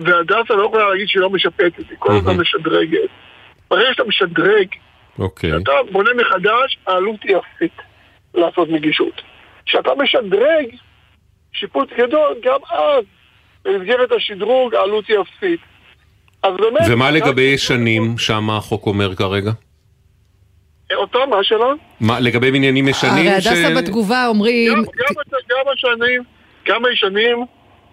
[0.00, 3.08] והדסה לא יכולה להגיד שהיא לא משפטת, היא כל הזמן משדרגת.
[3.70, 4.66] ברגע שאתה משדרג
[5.18, 5.50] אוקיי.
[5.50, 7.76] כשאתה בונה מחדש, העלות היא אפסית
[8.34, 9.22] לעשות נגישות.
[9.66, 10.66] כשאתה משדרג
[11.52, 13.04] שיפוץ גדול, גם אז,
[13.64, 15.60] במסגרת השדרוג, העלות היא אפסית.
[16.86, 19.50] ומה לגבי ישנים, שם החוק אומר כרגע?
[21.10, 21.66] פעם, מה השאלה?
[22.00, 23.12] מה, לגבי בניינים ישנים?
[23.12, 24.72] הרי הדסה בתגובה אומרים...
[24.74, 25.14] גם, גם,
[25.50, 26.22] גם השנים,
[26.68, 27.44] גם הישנים,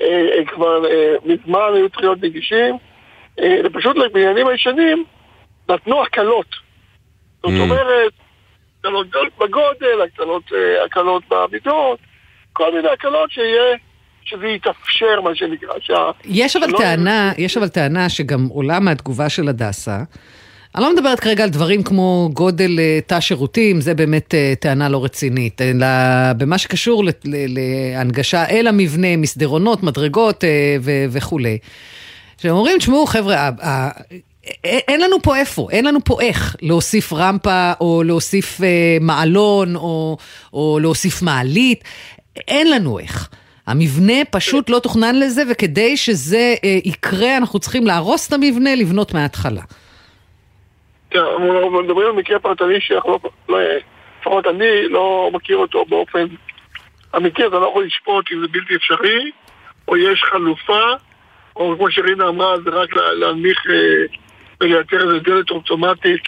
[0.01, 2.77] אה, אה, כבר אה, מזמן היו צריכים להיות נגישים,
[3.39, 5.03] אה, ופשוט לבניינים הישנים
[5.69, 6.45] נתנו הקלות.
[7.43, 7.61] זאת Mm.
[7.61, 8.11] אומרת,
[8.79, 9.07] הקלות
[9.39, 11.99] בגודל, הקלות, אה, הקלות במידות,
[12.53, 13.75] כל מיני הקלות שיהיה,
[14.23, 15.73] שזה יתאפשר, מה שנקרא.
[15.79, 16.11] שה...
[16.25, 19.97] יש אבל שלא- טענה, יש אבל טענה שגם עולה מהתגובה של הדסה.
[20.75, 24.89] אני לא מדברת כרגע על דברים כמו גודל אה, תא שירותים, זה באמת אה, טענה
[24.89, 25.87] לא רצינית, אלא
[26.37, 30.77] במה שקשור להנגשה אל המבנה, מסדרונות, מדרגות אה,
[31.09, 31.57] וכולי.
[32.37, 33.49] שהם אומרים, תשמעו חבר'ה,
[34.63, 40.17] אין לנו פה איפה, אין לנו פה איך להוסיף רמפה או להוסיף אה, מעלון או,
[40.53, 41.83] או להוסיף מעלית,
[42.47, 43.29] אין לנו איך.
[43.67, 49.13] המבנה פשוט לא תוכנן לזה, וכדי שזה אה, יקרה, אנחנו צריכים להרוס את המבנה, לבנות
[49.13, 49.61] מההתחלה.
[51.11, 53.19] כן, אנחנו מדברים על מקרה פרטני שאנחנו לא,
[53.49, 53.59] לא,
[54.19, 56.25] לפחות אני לא מכיר אותו באופן
[57.17, 59.31] אמיתי, אז אני לא יכול לשפוט אם זה בלתי אפשרי,
[59.87, 60.81] או יש חלופה,
[61.55, 64.05] או כמו שרינה אמרה, זה רק לה- להנמיך אה,
[64.61, 66.21] ולייצר איזה דלת אוטומטית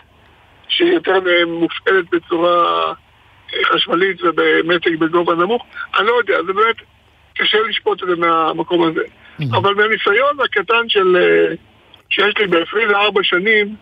[0.67, 2.85] שהיא יותר אה, מופעלת בצורה
[3.53, 5.65] אה, חשמלית ובמתג בגובה נמוך.
[5.99, 6.75] אני לא יודע, זה באמת
[7.37, 9.01] קשה לשפוט את זה מהמקום הזה.
[9.57, 11.17] אבל מהניסיון הקטן של,
[12.09, 13.75] שיש לי ב-24 שנים,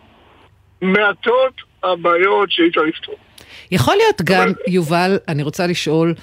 [0.82, 3.14] מעטות הבעיות שאי אפשר לפתור.
[3.70, 6.14] יכול להיות גם, יובל, אני רוצה לשאול,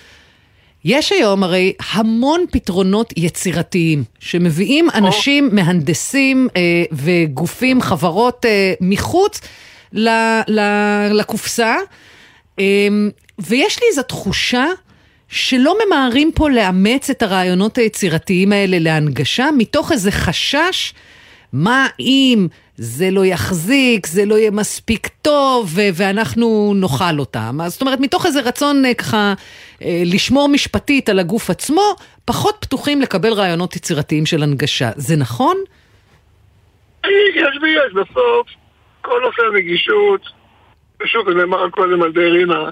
[0.86, 9.41] יש היום הרי המון פתרונות יצירתיים שמביאים אנשים, מהנדסים אה, וגופים, חברות אה, מחוץ
[9.93, 10.10] ל,
[10.48, 10.60] ל,
[11.12, 11.76] לקופסה,
[12.60, 12.88] אה,
[13.39, 14.65] ויש לי איזו תחושה
[15.30, 20.93] שלא ממהרים פה לאמץ את הרעיונות היצירתיים האלה להנגשה, מתוך איזה חשש,
[21.53, 27.57] מה אם זה לא יחזיק, זה לא יהיה מספיק טוב, ואנחנו נאכל אותם.
[27.63, 29.33] אז זאת אומרת, מתוך איזה רצון אה, ככה
[29.81, 34.89] אה, לשמור משפטית על הגוף עצמו, פחות פתוחים לקבל רעיונות יצירתיים של הנגשה.
[34.95, 35.57] זה נכון?
[37.05, 38.47] יש ויש, בסוף
[39.01, 40.21] כל נושא הנגישות,
[41.01, 42.69] ושוב, זה נאמר קודם על ידי רינה,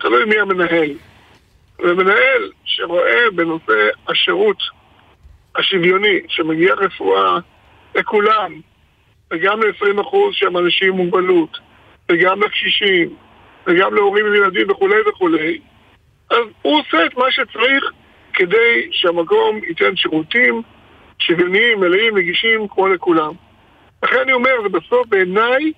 [0.00, 0.90] תלוי מי המנהל.
[1.78, 4.62] ומנהל שרואה בנושא השירות
[5.56, 7.38] השוויוני, שמגיע רפואה
[7.94, 8.60] לכולם,
[9.32, 11.58] וגם ל-20% שהם אנשים עם מוגבלות,
[12.08, 13.08] וגם לקשישים,
[13.66, 15.58] וגם להורים עם ילדים וכולי וכולי,
[16.30, 17.92] אז הוא עושה את מה שצריך
[18.32, 20.62] כדי שהמקום ייתן שירותים
[21.18, 23.32] שוויוניים, מלאים, נגישים, כמו לכולם.
[24.02, 25.72] לכן אני אומר, זה בסוף בעיניי,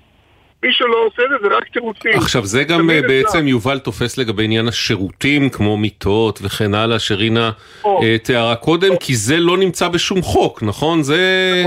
[0.63, 2.13] מי שלא עושה את זה זה רק תירוצים.
[2.15, 3.09] עכשיו זה גם אה, אפשר.
[3.09, 7.51] בעצם יובל תופס לגבי עניין השירותים כמו מיטות וכן הלאה שרינה
[7.87, 11.03] אה, תיארה קודם כי זה לא נמצא בשום חוק נכון?
[11.03, 11.65] זה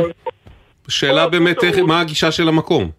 [0.89, 2.89] שאלה באמת איך- מה הגישה של המקום.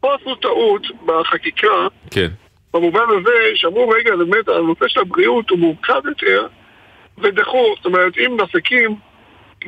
[0.00, 2.28] פה עשו טעות בחקיקה, כן.
[2.74, 6.46] במובן הזה שאמרו, רגע, באמת, הנושא של הבריאות הוא מורכב יותר,
[7.18, 8.94] ודחו, זאת אומרת, אם עסקים,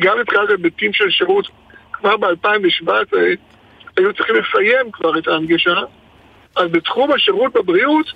[0.00, 1.46] גם מבחינת היבטים של שירות,
[1.92, 2.90] כבר ב-2017,
[3.96, 5.74] היו צריכים לסיים כבר את ההנגשה,
[6.56, 8.06] אז בתחום השירות בבריאות,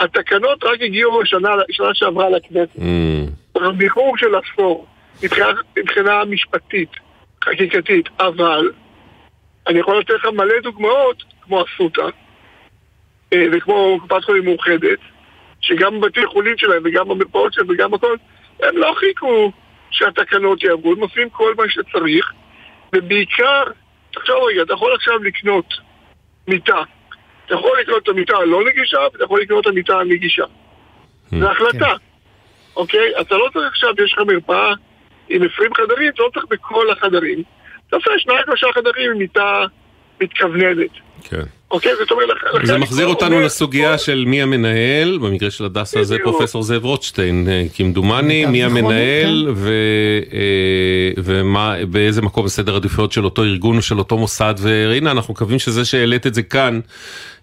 [0.00, 2.76] התקנות רק הגיעו בשנה, שנה שעברה לכנסת.
[2.76, 3.70] Mm.
[3.76, 4.86] באיחור של עשור,
[5.22, 5.46] מבחינה,
[5.78, 6.90] מבחינה משפטית,
[7.42, 8.70] חקיקתית, אבל
[9.66, 12.06] אני יכול לתת לך מלא דוגמאות, כמו אסותא,
[13.32, 14.98] אה, וכמו קופת חולים מאוחדת,
[15.60, 18.16] שגם בבתי חולים שלהם וגם במרפאות שלהם וגם הכל,
[18.62, 19.52] הם לא חיכו
[19.90, 22.32] שהתקנות יעברו, הם עושים כל מה שצריך,
[22.94, 23.62] ובעיקר,
[24.12, 25.74] תחשוב רגע, אתה יכול עכשיו לקנות
[26.48, 26.82] מיטה.
[27.46, 30.44] אתה יכול לקנות את המיטה הלא נגישה, ואתה יכול לקנות את המיטה הנגישה.
[31.30, 31.94] זו החלטה.
[32.76, 33.20] אוקיי?
[33.20, 34.72] אתה לא צריך עכשיו, יש לך מרפאה
[35.28, 37.42] עם 20 חדרים, אתה לא צריך בכל החדרים.
[37.88, 39.64] אתה עושה שניים שלושה חדרים עם מיטה
[40.20, 40.90] מתכווננת.
[41.24, 41.42] כן.
[41.72, 41.92] אוקיי?
[41.98, 46.16] זאת אומרת, לכן זה מחזיר אותנו אומר, לסוגיה של מי המנהל, במקרה של הדסה זה.
[46.24, 49.70] פרופסור זאב רוטשטיין, אה, כמדומני, מי המנהל ו-
[50.32, 50.40] אה,
[51.24, 55.58] ומה, באיזה מקום בסדר עדיפויות של אותו ארגון או של אותו מוסד, ורינה, אנחנו מקווים
[55.58, 56.80] שזה שהעלית את זה כאן,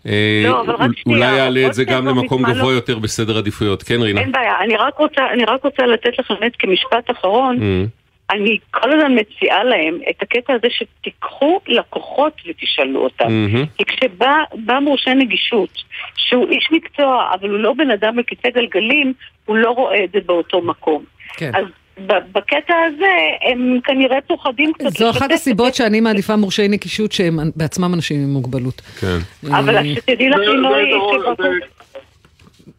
[0.07, 0.63] אה, לא,
[1.05, 4.21] אולי יעלה את זה גם למקום גבוה לא- יותר בסדר עדיפויות, כן רינה?
[4.21, 7.87] אין בעיה, אני רק רוצה, אני רק רוצה לתת לך באמת כמשפט אחרון, Mm.
[8.29, 13.27] אני כל הזמן מציעה להם את הקטע הזה שתיקחו לקוחות ותשאלו אותם.
[13.27, 13.65] מהמם.
[13.77, 15.83] כי כשבא בא מורשה נגישות,
[16.15, 19.13] שהוא איש מקצוע, אבל הוא לא בן אדם בכיסא גלגלים,
[19.45, 21.03] הוא לא רואה את זה באותו מקום.
[21.37, 21.51] כן.
[21.55, 21.65] אז
[22.07, 23.11] בקטע הזה
[23.41, 28.29] הם כנראה פוחדים קצת זו אחת הסיבות שאני מעדיפה מורשי נגישות שהם בעצמם אנשים עם
[28.29, 28.81] מוגבלות.
[28.81, 29.17] כן.
[29.51, 30.91] אבל שתדעי לך, לינוי,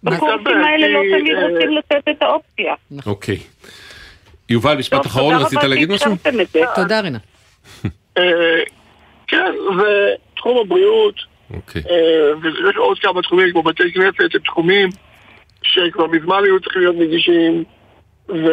[0.03, 2.75] שבקורסים האלה לא תמיד רוצים לתת את האופציה.
[3.07, 3.39] אוקיי.
[4.51, 6.13] יובל, משפט אחרון, רצית להגיד משהו?
[6.75, 7.19] תודה, רינה.
[9.27, 11.15] כן, ותחום הבריאות,
[11.55, 11.83] אוקיי.
[12.43, 14.89] ויש עוד כמה תחומים כמו בתי כנסת, הם תחומים
[15.63, 17.65] שכבר מזמן היו צריכים להיות נגישים,
[18.29, 18.49] ו...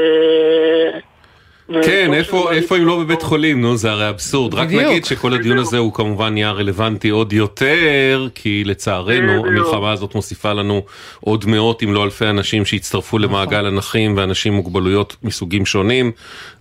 [1.84, 4.53] כן, איפה, איפה אם לא בבית חולים, נו, זה הרי אבסורד.
[4.53, 4.84] רק בדיוק.
[4.84, 10.53] נגיד שכל הדיון הזה הוא כמובן נהיה רלוונטי עוד יותר, כי לצערנו המלחמה הזאת מוסיפה
[10.53, 10.82] לנו
[11.19, 16.12] עוד מאות אם לא אלפי אנשים שיצטרפו למעגל הנכים ואנשים עם מוגבלויות מסוגים שונים,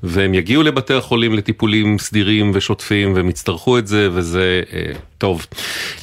[0.02, 5.46] והם יגיעו לבתי החולים לטיפולים סדירים ושוטפים והם יצטרכו את זה, וזה אה, טוב.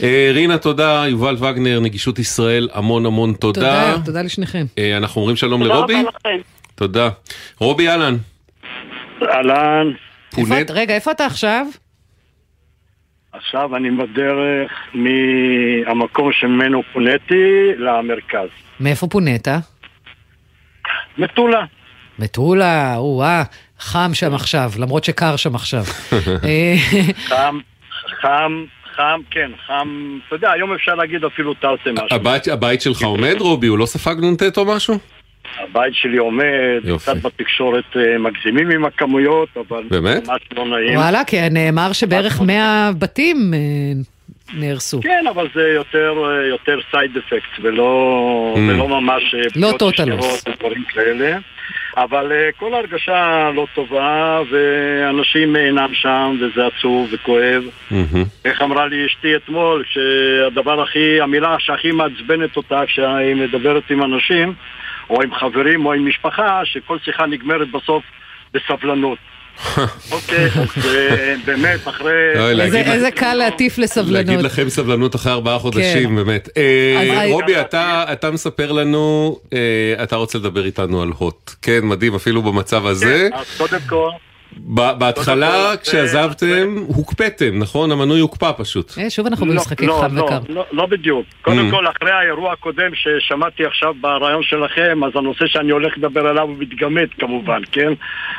[0.04, 3.62] אה, רינה, תודה, יובל וגנר, נגישות ישראל, המון המון תודה.
[3.92, 4.66] תודה, תודה לשניכם.
[4.78, 5.94] אה, אנחנו אומרים שלום תודה לרובי.
[5.94, 6.38] רבה לכם.
[6.76, 7.10] תודה.
[7.60, 8.18] רובי אהלן.
[9.30, 9.92] אהלן,
[10.30, 11.66] פונה, איפה- רגע, איפה אתה עכשיו?
[13.32, 17.44] עכשיו אני בדרך מהמקום שממנו פוניתי
[17.78, 18.50] למרכז.
[18.80, 19.48] מאיפה פונית?
[21.18, 21.66] מטולה.
[22.20, 23.44] מטולה, או-אה,
[23.80, 25.84] חם שם עכשיו, למרות שקר שם עכשיו.
[26.48, 26.76] אה,
[27.28, 27.58] חם,
[28.22, 28.52] חם,
[28.96, 29.88] חם, כן, חם,
[30.28, 32.08] אתה יודע, היום אפשר להגיד אפילו תרתי משהו.
[32.12, 33.68] הבית, הבית שלך עומד רובי?
[33.68, 34.98] הוא לא ספג נ"ט או משהו?
[35.60, 37.12] הבית שלי עומד, יופי.
[37.12, 40.28] קצת בתקשורת אה, מגזימים עם הכמויות, אבל באמת?
[40.28, 40.98] ממש לא נעים.
[40.98, 43.60] וואלה, כי נאמר שבערך 100 בתים אה,
[44.60, 45.02] נהרסו.
[45.02, 48.60] כן, אבל זה יותר, אה, יותר סייד אפקט ולא, Mm.
[48.60, 49.82] ולא ממש לא ישירות
[50.48, 51.38] ודברים כאלה.
[51.98, 57.64] אבל כל ההרגשה לא טובה, ואנשים אינם שם, וזה עצוב וכואב.
[57.92, 58.24] מהמם.
[58.46, 64.54] איך אמרה לי אשתי אתמול, שהדבר הכי, המילה שהכי מעצבנת אותה כשהיא מדברת עם אנשים,
[65.10, 68.04] או עם חברים או עם משפחה, שכל שיחה נגמרת בסוף
[68.54, 69.18] בסבלנות.
[70.12, 72.54] אוקיי, אז אה, באמת, אחרי...
[72.54, 74.44] להגיד איזה קל להטיף להגיד לסבלנות.
[74.44, 76.50] לכם סבלנות אחרי ארבעה חודשים, באמת.
[76.58, 81.52] אה, רובי, אתה אתה מספר לנו, אה, אתה רוצה לדבר איתנו על הוט.
[81.62, 83.30] כן, מדהים, אפילו במצב הזה.
[83.32, 84.10] כן, אז קודם כל,
[84.98, 87.92] בהתחלה, קודם כל, כשעזבתם, הוקפאתם, נכון?
[87.92, 88.94] המנוי הוקפא פשוט.
[88.98, 90.40] אה, שוב אנחנו לא, במשחקי לא, חם לא, וקר.
[90.50, 91.26] לא, לא בדיוק.
[91.42, 91.72] קודם Mm.
[91.72, 96.56] כל, אחרי האירוע הקודם ששמעתי עכשיו ברעיון שלכם, אז הנושא שאני הולך לדבר עליו הוא
[96.60, 97.94] מתגמד כמובן, כן?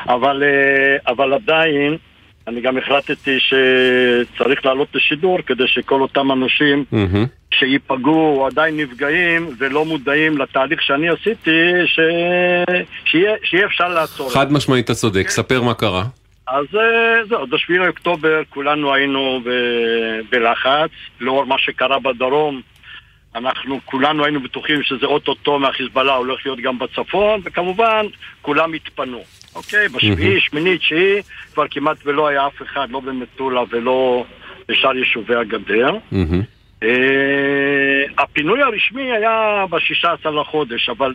[0.09, 1.97] אבל, אה, אבל עדיין,
[2.47, 7.25] אני גם החלטתי שצריך לעלות לשידור כדי שכל אותם אנשים מהמם.
[7.53, 11.99] שייפגעו או עדיין נפגעים ולא מודעים לתהליך שאני עשיתי, ש...
[13.05, 14.33] שיהיה, שיהיה אפשר לעצור.
[14.33, 16.03] חד משמעית אתה צודק, ספר מה קרה.
[16.47, 22.61] אז אה, זהו, בשביל אוקטובר כולנו היינו ב- בלחץ, לאור מה שקרה בדרום.
[23.35, 28.05] אנחנו כולנו היינו בטוחים שזה אוטוטו מהחיזבאללה הולך להיות גם בצפון, וכמובן
[28.41, 29.23] כולם התפנו.
[29.55, 31.21] אוקיי, בשביעי, שמיני, תשיעי,
[31.53, 34.25] כבר כמעט ולא היה אף אחד, לא במטולה ולא
[34.67, 35.89] בשאר יישובי הגדר.
[36.83, 41.13] אה, הפינוי הרשמי היה ב-16 לחודש, אבל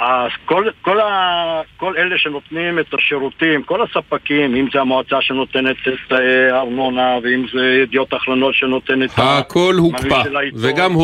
[0.00, 5.76] אז כל, כל, ה, כל אלה שנותנים את השירותים, כל הספקים, אם זה המועצה שנותנת
[5.88, 9.10] את אה, הארנונה, ואם זה ידיעות אחרונות שנותנת...
[9.16, 10.22] הכל הוקפא.
[10.56, 10.94] וגם.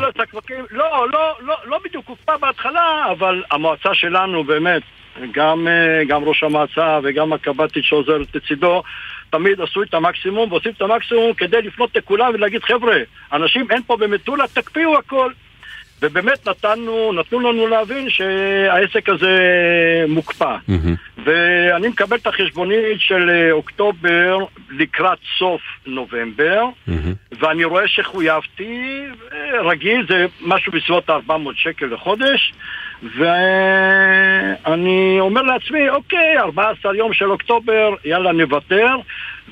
[0.00, 4.82] כל הספקים, לא, לא, לא, לא בדיוק הוקפא בהתחלה, אבל המועצה שלנו באמת,
[5.32, 8.82] גם, אה, גם ראש המועצה וגם הקב"טית שעוזרת לצידו,
[9.30, 12.96] תמיד עשו את המקסימום ועושים את המקסימום כדי לפנות לכולם ולהגיד חבר'ה,
[13.32, 15.32] אנשים אין פה במטולה, תקפיאו הכל.
[16.02, 19.38] ובאמת נתנו, נתנו לנו להבין שהעסק הזה
[20.08, 20.56] מוקפא.
[20.68, 20.94] מהמם.
[21.24, 24.38] ואני מקבל את החשבונית של אה, אוקטובר
[24.70, 27.14] לקראת סוף נובמבר, מהמם.
[27.40, 29.02] ואני רואה שחויבתי,
[29.32, 32.52] אה, רגיל, זה משהו בסביבות 400 שקל לחודש,
[33.02, 38.86] ואני אומר לעצמי, אוקיי, 14 יום של אוקטובר, יאללה נוותר,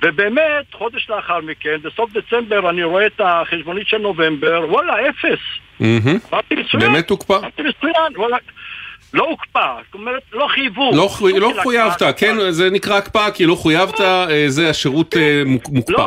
[0.02, 0.42] ובאמת,
[0.74, 5.38] חודש לאחר מכן, בסוף דצמבר, אני רואה את החשבונית של נובמבר, וואלה, אפס.
[6.32, 6.82] אמרתי, מצוין.
[6.92, 7.32] באמת הוקפא.
[7.32, 8.36] אמרתי, מצוין, וואלה.
[9.14, 10.90] לא הוקפא, זאת אומרת, לא חייבו.
[10.94, 12.02] לא חו- לא של חויבת.
[12.16, 16.06] כן, זה נקרא הקפאה, כי לא חויבת, אה, זה השירות אה, מוק- מוקפא.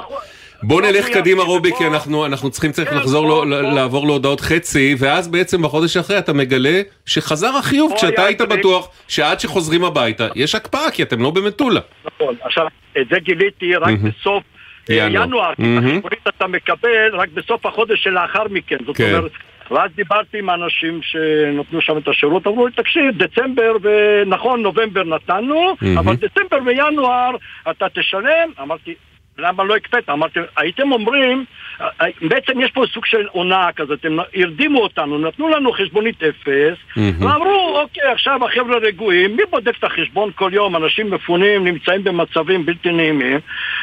[0.63, 5.27] בוא לא נלך קדימה רובי, כי אנחנו אנחנו צריכים צריך לחזור לעבור להודעות חצי, ואז
[5.27, 10.91] בעצם בחודש אחרי אתה מגלה שחזר החיוב, כשאתה היית בטוח שעד שחוזרים הביתה יש הקפאה,
[10.91, 11.81] כי אתם לא במטולה.
[12.05, 12.35] נכון.
[12.41, 12.67] עכשיו,
[13.01, 13.93] את זה גיליתי רק.
[13.99, 14.43] בסוף
[14.89, 15.53] אה, ינואר.
[15.57, 15.77] כי.
[15.77, 18.77] החשבונית אתה מקבל רק בסוף החודש שלאחר מכן.
[18.85, 19.15] זאת כן.
[19.15, 19.31] אומרת,
[19.71, 25.75] ואז דיברתי עם האנשים שנתנו שם את השירות, אמרו לי, תקשיב, דצמבר ונכון, נובמבר נתנו,
[25.81, 25.97] מהמם.
[25.97, 27.35] אבל דצמבר וינואר
[27.69, 28.49] אתה תשלם.
[28.61, 28.95] אמרתי,
[29.37, 30.09] למה לא הקפאת?
[30.09, 31.45] אמרתי, הייתם אומרים,
[31.81, 31.87] אה,
[32.21, 37.79] בעצם יש פה סוג של הונאה כזאת, הם הרדימו אותנו, נתנו לנו חשבונית אפס, ואמרו,
[37.81, 40.75] אוקיי, עכשיו החבר'ה רגועים, מי בודק את החשבון כל יום?
[40.75, 43.39] אנשים מפונים, נמצאים במצבים בלתי נעימים,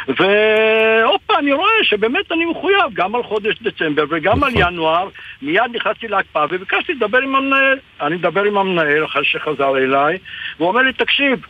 [0.08, 4.72] והופה, אני רואה שבאמת אני מחויב גם על חודש דצמבר וגם על נכון.
[4.72, 5.08] ינואר,
[5.42, 10.18] מיד נכנסתי להקפאה וביקשתי לדבר עם המנהל, אני מדבר עם המנהל אחרי שחזר אליי,
[10.58, 11.40] והוא אומר לי, תקשיב,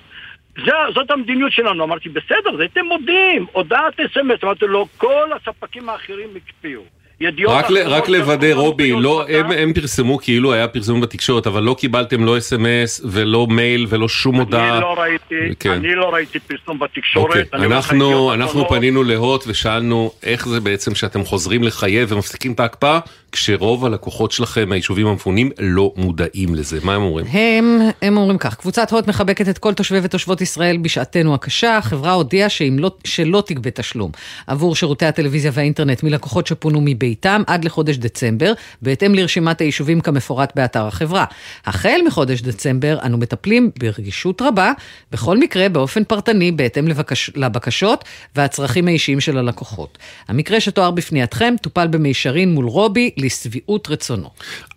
[0.65, 1.85] זה, זאת המדיניות שלנו.
[1.85, 4.45] אמרתי, בסדר, זה הייתם מודיעים, הודעת אס.אם.אס.
[4.45, 6.83] אמרתי לו, כל הספקים האחרים הקפיאו.
[7.49, 9.25] רק, ל, רק לוודא, לנו רובי, לא.
[9.29, 14.09] הם, הם פרסמו כאילו היה פרסום בתקשורת, אבל לא קיבלתם לא אס.אם.אס ולא מייל ולא
[14.09, 14.73] שום הודעה.
[14.73, 15.71] אני לא ראיתי, כן.
[15.71, 17.27] אני לא ראיתי פרסום בתקשורת.
[17.29, 18.69] אוקיי, אני אומר לך, אנחנו, אנחנו אחרונות.
[18.69, 23.01] פנינו להוט ושאלנו איך זה בעצם שאתם חוזרים לחייב ומפסיקים את ההקפאה,
[23.33, 26.79] כשרוב הלקוחות שלכם מהיישובים המפונים לא מודעים לזה.
[26.83, 27.27] מה הם אומרים?
[27.27, 31.77] הם, הם אומרים כך, קבוצת הוט מחבקת את כל תושבי ותושבות ישראל בשעתנו הקשה.
[31.77, 32.49] החברה הודיעה
[32.79, 34.11] לא, שלא תגבה תשלום
[34.47, 38.53] עבור שירותי הטלוויזיה והאינטרנט מלקוחות שפונו מביתם עד לחודש דצמבר,
[38.83, 41.25] בהתאם לרשימת היישובים כמפורט באתר החברה.
[41.67, 44.73] החל מחודש דצמבר אנו מטפלים ברגישות רבה,
[45.13, 48.05] בכל מקרה באופן פרטני, בהתאם לבקש, לבקשות
[48.37, 49.99] והצרכים האישיים של הלקוחות.
[50.29, 54.31] המקרה שתואר בפנייתכם טופל במישרין מול רובי לשביעות רצונו.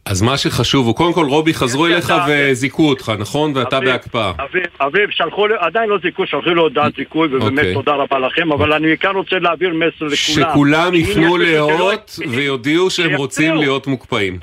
[0.06, 2.14] אז מה שחשוב הוא, קודם כל רובי חזרו אליך.
[2.30, 3.52] וזיכו אותך, נכון?
[3.56, 4.32] ואתה בהקפאה.
[4.32, 7.74] אביב, אביב, שלחו לי, עדיין לא זיכוי, שלחו לי הודעת זיכוי, ובאמת אוקיי.
[7.74, 10.16] תודה רבה לכם, אבל אני מכאן רוצה להעביר מסר לכולם.
[10.52, 13.16] שכולם יפנו להוט ויודיעו שהם.
[13.16, 14.40] רוצים להיות מוקפאים.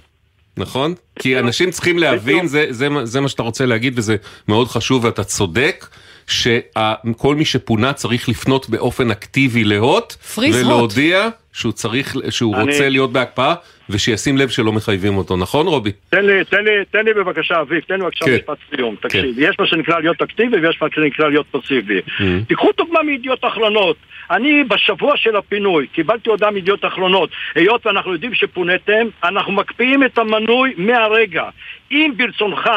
[0.57, 0.95] נכון?
[1.19, 4.17] כי אנשים צריכים להבין, זה, זה, זה מה שאתה רוצה להגיד וזה
[4.49, 5.87] מאוד חשוב ואתה צודק,
[6.27, 13.13] שכל מי שפונה צריך לפנות באופן אקטיבי להוט, ולהודיע שהוא צריך, שהוא אני- רוצה להיות
[13.13, 13.55] בהקפאה,
[13.91, 15.93] ושישים לב שלא מחייבים אותו, נכון רובי?
[16.11, 18.35] תן לי, תן לי, תן לי בבקשה, אביב, תן לי בבקשה כן.
[18.35, 18.97] משפט סיום.
[19.01, 21.99] תקשיב, יש מה שנקרא להיות אקטיבי ויש מה שנקרא להיות פסיבי.
[21.99, 22.49] Mm-hmm.
[22.49, 23.97] תיקחו דוגמה מידיעות אחרונות.
[24.31, 27.31] אני בשבוע של הפינוי קיבלתי הודעה מידיעות אחרונות.
[27.55, 31.45] היות ואנחנו יודעים שפוניתם, אנחנו מקפיאים את המנוי מהרגע.
[31.91, 32.71] אם ברצונך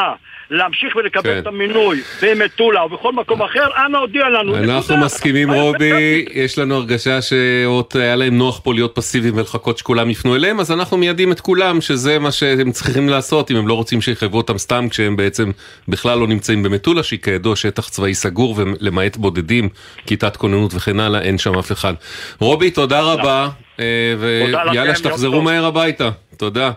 [0.52, 1.40] להמשיך ולקבל כן.
[1.40, 4.58] את המינוי במטולה או בכל מקום אחר, אנא הודיע לנו.
[4.58, 4.98] אנחנו.
[4.98, 10.36] מסכימים רובי, יש לנו הרגשה שעוד היה להם נוח פה להיות פסיביים ולחכות שכולם יפנו
[10.36, 14.02] אליהם, אז אנחנו מיידעים את כולם שזה מה שהם צריכים לעשות אם הם לא רוצים
[14.02, 15.52] שיחייבו אותם סתם כשהם בעצם
[15.88, 19.70] בכלל לא נמצאים במטולה, שהיא כידוע שטח צבאי סגור ולמעט בודדים,
[20.06, 21.94] כיתת כוננות וכן הלאה, אין שם אף אחד.
[22.40, 23.50] רובי, תודה רבה,
[23.80, 23.86] אה,
[24.20, 25.42] ויאללה שתחזרו.
[25.42, 26.72] מהר הביתה, תודה.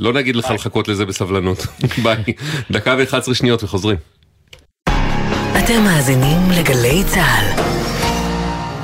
[0.00, 1.66] לא נגיד לך לחכות לזה בסבלנות.
[2.02, 2.24] ביי.
[2.70, 3.96] דקה ו-11 שניות וחוזרים.
[5.58, 7.78] אתם מאזינים לגלי צה"ל.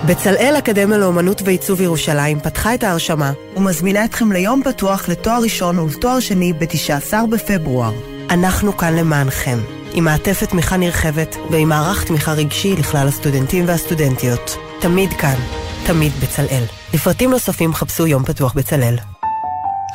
[0.06, 6.20] בצלאל אקדמיה לאומנות ועיצוב ירושלים פתחה את ההרשמה ומזמינה אתכם ליום פתוח לתואר ראשון ולתואר
[6.20, 7.92] שני ב-19 בפברואר.
[8.30, 9.58] אנחנו כאן למענכם,
[9.94, 14.56] עם מעטפת תמיכה נרחבת ועם מערך תמיכה רגשי לכלל הסטודנטים והסטודנטיות.
[14.80, 15.36] תמיד כאן,
[15.86, 16.64] תמיד בצלאל.
[16.94, 19.13] לפרטים נוספים חפשו יום פתוח בצלאל.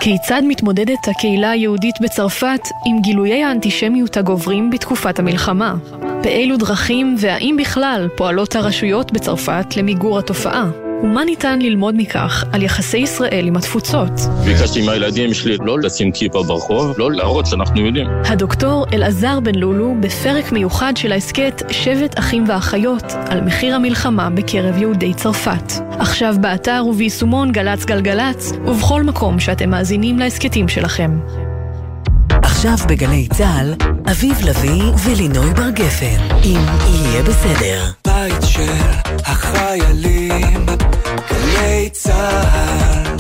[0.02, 5.76] כיצד מתמודדת הקהילה היהודית בצרפת עם גילויי האנטישמיות הגוברים בתקופת המלחמה?
[6.24, 10.89] באילו דרכים והאם בכלל פועלות הרשויות בצרפת למיגור התופעה?
[11.04, 14.12] ומה ניתן ללמוד מכך על יחסי ישראל עם התפוצות?
[14.46, 18.08] ביקשתי מהילדים שלי לא לשים כיפה ברחוב, לא להראות שאנחנו יודעים.
[18.26, 24.78] הדוקטור אלעזר בן לולו בפרק מיוחד של ההסכת שבט אחים ואחיות על מחיר המלחמה בקרב
[24.78, 25.74] יהודי צרפת.
[26.00, 31.20] עכשיו באתר וביישומון גל"צ גלגלצ ובכל מקום שאתם מאזינים להסכתים שלכם.
[32.60, 33.74] עכשיו בגלי צה"ל,
[34.12, 37.92] אביב לביא ולינוי בר גפן, אם יהיה בסדר.
[38.08, 38.72] בית של
[39.26, 40.66] החיילים,
[41.30, 43.19] גלי צה"ל.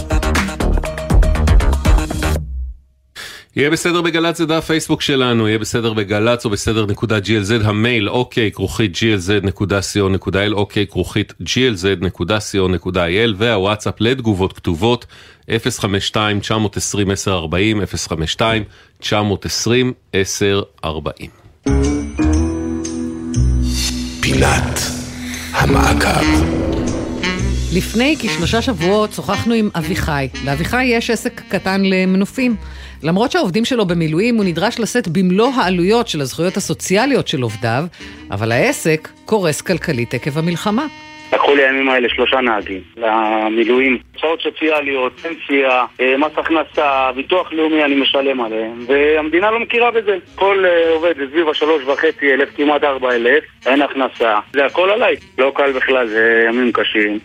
[3.55, 8.09] יהיה בסדר בגל"צ זה דף פייסבוק שלנו, יהיה בסדר בגל"צ או בסדר נקודה glz, המייל
[8.09, 12.99] אוקיי כרוכית glz.co.il, אוקיי כרוכית glz.co.il,
[13.37, 15.05] והוואטסאפ לתגובות כתובות
[15.49, 15.53] 052-920-1040,
[19.03, 19.09] 052-920-1040.
[24.21, 24.79] פינת
[25.51, 26.68] המעקב.
[27.77, 30.27] לפני כשלושה שבועות שוחחנו עם אביחי.
[30.45, 32.55] לאביחי יש עסק קטן למנופים.
[33.03, 37.83] למרות שהעובדים שלו במילואים, הוא נדרש לשאת במלוא העלויות של הזכויות הסוציאליות של עובדיו,
[38.31, 40.85] אבל העסק קורס כלכלית עקב המלחמה.
[41.33, 43.97] לקחו לי הימים האלה שלושה נהגים למילואים.
[44.13, 50.17] הוצאות סוציאליות, פנסיה, אה, מס הכנסה, ביטוח לאומי אני משלם עליהם והמדינה לא מכירה בזה.
[50.35, 54.39] כל אה, עובד זה סביב השלוש וחצי אלף, כמעט ארבע אלף, אין הכנסה.
[54.53, 55.15] זה הכל עליי.
[55.37, 57.19] לא קל בכלל, זה ימים קשים.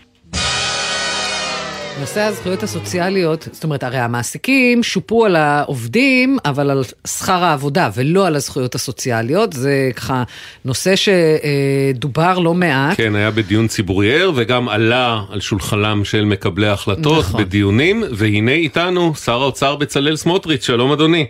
[2.01, 8.27] נושא הזכויות הסוציאליות, זאת אומרת, הרי המעסיקים שופו על העובדים, אבל על שכר העבודה, ולא
[8.27, 9.53] על הזכויות הסוציאליות.
[9.53, 10.23] זה ככה
[10.65, 12.97] נושא שדובר לא מעט.
[12.97, 17.43] כן, היה בדיון ציבורי ער, וגם עלה על שולחנם של מקבלי ההחלטות נכון.
[17.43, 21.27] בדיונים, והנה איתנו שר האוצר בצלאל סמוטריץ', שלום אדוני.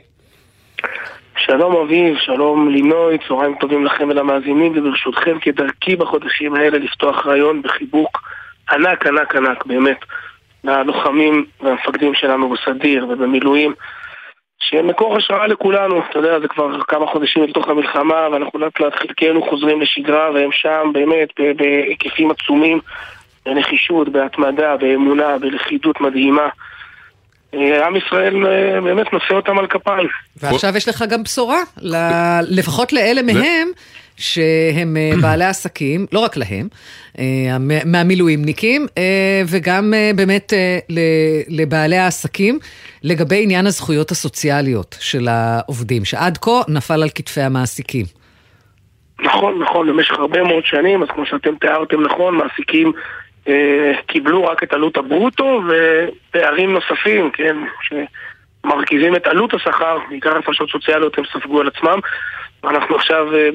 [1.36, 8.22] שלום אביב, שלום לינוי, צהריים טובים לכם ולמאזינים, וברשותכם כדרכי בחודשים האלה לפתוח רעיון בחיבוק
[8.70, 9.98] ענק ענק ענק, באמת.
[10.64, 13.74] ללוחמים והמפקדים שלנו בסדיר ובמילואים,
[14.58, 16.02] שהם מקור השראה לכולנו.
[16.10, 20.50] אתה יודע, זה כבר כמה חודשים לתוך המלחמה, ואנחנו לאט לאט חלקנו חוזרים לשגרה, והם
[20.52, 22.80] שם באמת בהיקפים עצומים,
[23.46, 26.48] בנחישות, בהתמדה, באמונה, בלכידות מדהימה.
[27.54, 30.08] אה, עם ישראל אה, באמת נושא אותם על כפיים.
[30.36, 31.60] ועכשיו יש לך גם בשורה,
[32.50, 33.68] לפחות לאלה מהם.
[34.16, 36.68] שהם אה, בעלי עסקים, לא רק להם,
[37.18, 37.24] אה,
[37.84, 40.52] מהמילואימניקים, אה, וגם באמת
[41.48, 42.58] לבעלי העסקים,
[43.02, 48.04] לגבי עניין הזכויות הסוציאליות של העובדים, שעד כה נפל על כתפי המעסיקים.
[49.20, 52.92] נכון, נכון, במשך הרבה מאוד שנים, אז כמו שאתם תיארתם נכון, מעסיקים
[53.48, 60.70] אה, קיבלו רק את עלות הברוטו ופערים נוספים, כן, שמרכיבים את עלות השכר, בעיקר הפרשות
[60.70, 61.98] סוציאליות הם ספגו על עצמם.
[62.64, 63.48] ואנחנו עכשיו אה,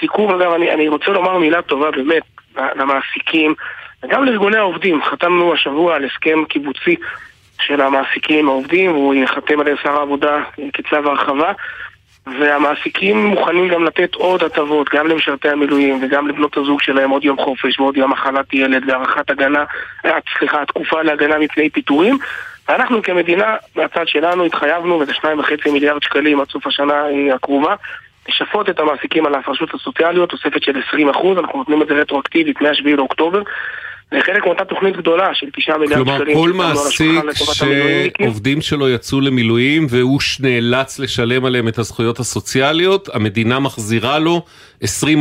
[0.00, 2.22] בסיכום, אגב, אני, אני רוצה לומר מילה טובה באמת
[2.56, 3.54] למעסיקים
[4.02, 5.02] וגם לארגוני העובדים.
[5.02, 6.96] חתמנו השבוע על הסכם קיבוצי
[7.60, 10.38] של המעסיקים העובדים, והוא ייחתם על ידי שר העבודה
[10.72, 11.52] כצו הרחבה.
[12.26, 17.36] והמעסיקים מוכנים גם לתת עוד הטבות, גם למשרתי המילואים וגם לבנות הזוג שלהם עוד יום
[17.38, 19.64] חופש ועוד יום מחלת ילד והארכת הגנה,
[20.04, 22.18] אה, סליחה, תקופה להגנה מפני פיטורים.
[22.68, 27.02] ואנחנו כמדינה, מהצד שלנו, התחייבנו, וזה שניים וחצי מיליארד שקלים עד סוף השנה
[27.34, 27.74] הקרובה,
[28.30, 30.96] לשפות את המעסיקים על ההפרשות הסוציאליות, תוספת של 20%,
[31.38, 33.42] אנחנו נותנים את זה רטרואקטיבית מ-7 לאוקטובר.
[34.10, 36.36] זה חלק מאותה תוכנית גדולה של 9 מיליארד שקלים.
[36.36, 37.24] כלומר, כל מעסיק
[38.20, 44.42] שעובדים שלו יצאו למילואים והוא נאלץ לשלם עליהם את הזכויות הסוציאליות, המדינה מחזירה לו
[44.82, 45.18] 20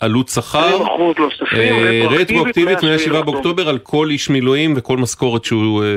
[0.00, 0.58] עלות שכר.
[0.58, 5.88] 20 נוספים, אה, רטרואקטיבית מ-7 באוקטובר על כל איש מילואים וכל משכורת שהוא, אה,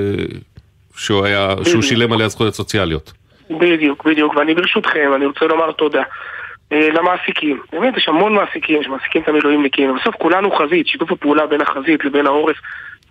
[0.96, 3.14] שהוא, היה, שהוא שילם עליה זכויות סוציאליות.
[3.50, 6.04] בדיוק, בדיוק, ואני ברשותכם, אני רוצה לומר תודה.
[6.72, 7.60] אה, למעסיקים.
[7.72, 12.26] באמת, יש המון מעסיקים שמעסיקים את המילואימניקים, ובסוף כולנו חזית, שיתוף הפעולה בין החזית לבין
[12.26, 12.58] העורף,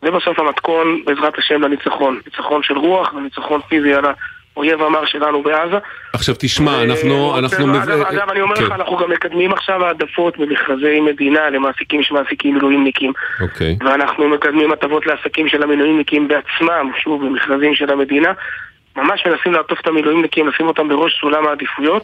[0.03, 2.21] זה בסוף המתכון, בעזרת השם, לניצחון.
[2.27, 4.05] ניצחון של רוח וניצחון פיזי על
[4.57, 5.79] האויב המר שלנו בעזה.
[6.13, 7.39] עכשיו תשמע, אנחנו...
[7.39, 8.65] אנחנו אגב, אגב, אני אומר כן.
[8.65, 13.13] לך, אנחנו גם מקדמים עכשיו העדפות במכרזי מדינה למעסיקים שמעסיקים מילואימניקים.
[13.41, 13.77] אוקיי.
[13.81, 18.33] ואנחנו מקדמים הטבות לעסקים של המילואימניקים בעצמם, שוב, במכרזים של המדינה.
[18.97, 22.03] ממש מנסים לעטוף את המילואימניקים, לשים אותם בראש סולם העדיפויות.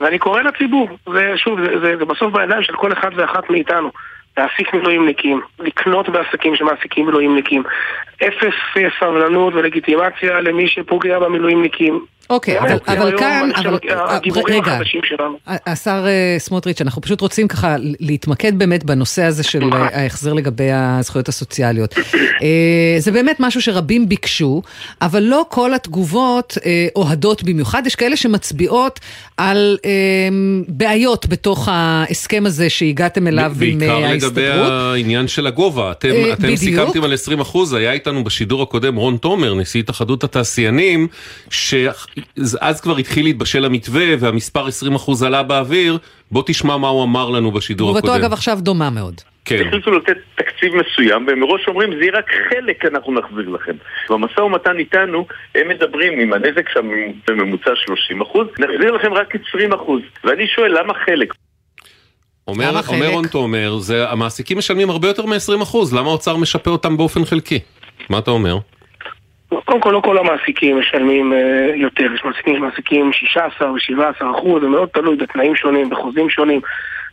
[0.00, 3.90] ואני קורא לציבור, זה שוב, זה, זה, זה בסוף בידיים של כל אחד ואחת מאיתנו.
[4.36, 7.62] להעסיק מילואימניקים, לקנות בעסקים שמעסיקים מילואימניקים.
[8.16, 8.54] אפס
[9.00, 12.04] סבלנות ולגיטימציה למי שפוגע במילואימניקים.
[12.30, 13.78] אוקיי, אבל, אבל כאן, אבל,
[14.48, 14.78] רגע,
[15.46, 21.28] השר אה, סמוטריץ', אנחנו פשוט רוצים ככה להתמקד באמת בנושא הזה של ההחזר לגבי הזכויות
[21.28, 21.94] הסוציאליות.
[22.42, 24.62] אה, זה באמת משהו שרבים ביקשו,
[25.02, 29.00] אבל לא כל התגובות אה, אוהדות במיוחד, יש כאלה שמצביעות
[29.36, 29.78] על
[30.68, 33.84] בעיות בתוך ההסכם הזה שהגעתם אליו עם ההסתדרות.
[33.84, 38.96] בעיקר לגבי העניין של הגובה, אתם, אתם סיכמתם על 20 אחוז, היה איתנו בשידור הקודם
[38.96, 41.08] רון תומר, נשיא התאחדות התעשיינים,
[41.50, 41.74] ש...
[42.60, 45.98] אז כבר התחיל להתבשל המתווה והמספר 20% עלה באוויר,
[46.30, 48.06] בוא תשמע מה הוא אמר לנו בשידור הקודם.
[48.06, 49.20] תגובתו אגב עכשיו דומה מאוד.
[49.44, 49.66] כן.
[49.66, 53.72] החליטו לתת תקציב מסוים, והם מראש אומרים, זה יהיה רק חלק אנחנו נחזיר לכם.
[54.10, 56.88] במשא ומתן איתנו, הם מדברים, עם הנזק שם
[57.28, 58.22] בממוצע 30
[58.58, 59.70] נחזיר לכם רק 20
[60.24, 61.34] ואני שואל, למה חלק?
[62.48, 67.58] אומר, אומר רון תומר, המעסיקים משלמים הרבה יותר מ-20 למה האוצר משפה אותם באופן חלקי?
[68.10, 68.58] מה אתה אומר?
[69.64, 74.68] קודם כל, לא כל המעסיקים משלמים אה, יותר, יש מעסיקים שמעסיקים 16 ו-17 אחוז, זה
[74.68, 76.60] מאוד תלוי בתנאים שונים, בחוזים שונים,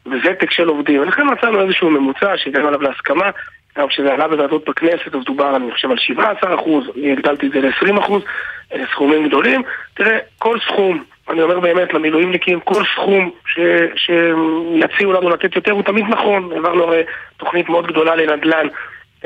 [0.05, 3.29] בוותק של עובדים, ולכן מצאנו איזשהו ממוצע שהגענו עליו להסכמה,
[3.77, 7.51] גם כשזה עלה בוועדות בכנסת, אז דובר, אני חושב, על 17 אחוז, אני הגדלתי את
[7.51, 8.23] זה ל-20 אחוז,
[8.91, 9.61] סכומים גדולים.
[9.93, 13.31] תראה, כל סכום, אני אומר באמת למילואימניקים, כל סכום
[13.95, 17.01] שיציעו לנו לתת יותר הוא תמיד נכון, העברנו הרי
[17.37, 18.67] תוכנית מאוד גדולה לנדל"ן.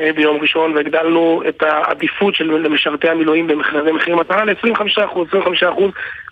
[0.00, 5.18] אה, ביום ראשון והגדלנו את העדיפות של משרתי המילואים במכרזי מחיר מטרה ל-25%,
[5.62, 5.66] 25%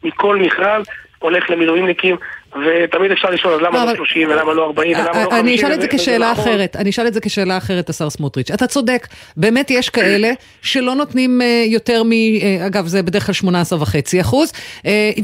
[0.05, 0.87] מכל מכרז
[1.19, 2.17] הולך למילואימניקים,
[2.53, 5.33] ותמיד אפשר לשאול, אז למה לא 30 ולמה לא 40 ולמה לא 50?
[5.33, 6.33] אני אשאל את זה כשאלה.
[6.33, 8.51] אחרת, אני אשאל את זה כשאלה אחרת, השר סמוטריץ'.
[8.51, 9.07] אתה צודק,
[9.37, 12.13] באמת יש כאלה שלא נותנים אה, יותר מ...
[12.13, 14.53] אה, אגב, זה בדרך כלל 18.5 אחוז,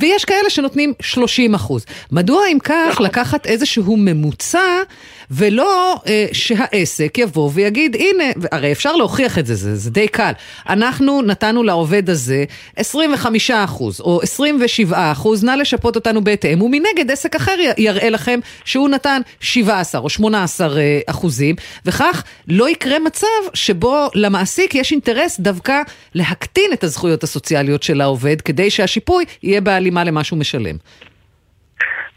[0.00, 1.86] ויש כאלה שנותנים 30 אחוז.
[2.12, 3.06] מדוע אם כך נכון.
[3.06, 4.82] לקחת איזשהו ממוצע
[5.30, 10.32] ולא אה, שהעסק יבוא ויגיד, הנה, הרי אפשר להוכיח את זה, זה, זה די קל.
[10.68, 12.44] אנחנו נתנו לעובד הזה
[12.76, 18.88] 25 אחוז או 27 אחוז, נא לשפות אותנו בהתאם, ומנגד עסק אחר יראה לכם שהוא
[18.88, 21.56] נתן 17 או 18 אה, אחוזים,
[21.86, 25.82] וכך לא יקרה מצב שבו למעסיק יש אינטרס דווקא
[26.14, 30.76] להקטין את הזכויות הסוציאליות של העובד, כדי שהשיפוי יהיה בהלימה למה שהוא משלם.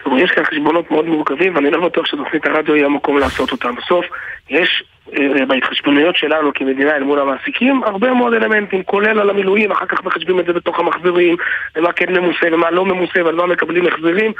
[0.04, 3.76] תראו, יש כאן חשבונות מאוד מורכבים, ואני לא בטוח שתוכנית הרדיו יהיה המקום לעשות אותם.
[3.76, 4.06] בסוף,
[4.50, 4.84] יש
[5.18, 10.04] אה, בהתחשבנויות שלנו כמדינה אל מול המעסיקים הרבה מאוד אלמנטים, כולל על המילואים, אחר כך
[10.04, 11.36] מחשבים את זה בתוך המחזורים,
[11.76, 14.32] ומה כן ממוסה ומה לא ממוסה ועל מה מקבלים החזרים.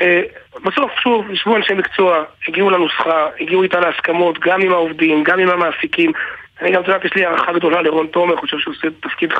[0.00, 0.22] אה,
[0.64, 5.48] בסוף, שוב, ישבו אנשי מקצוע, הגיעו לנוסחה, הגיעו איתה להסכמות, גם עם העובדים, גם עם
[5.48, 6.12] המעסיקים.
[6.60, 9.32] אני גם, את יודעת, יש לי הערכה גדולה לרון תומר, חושב שהוא עושה תפקיד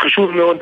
[0.00, 0.58] חשוב מאוד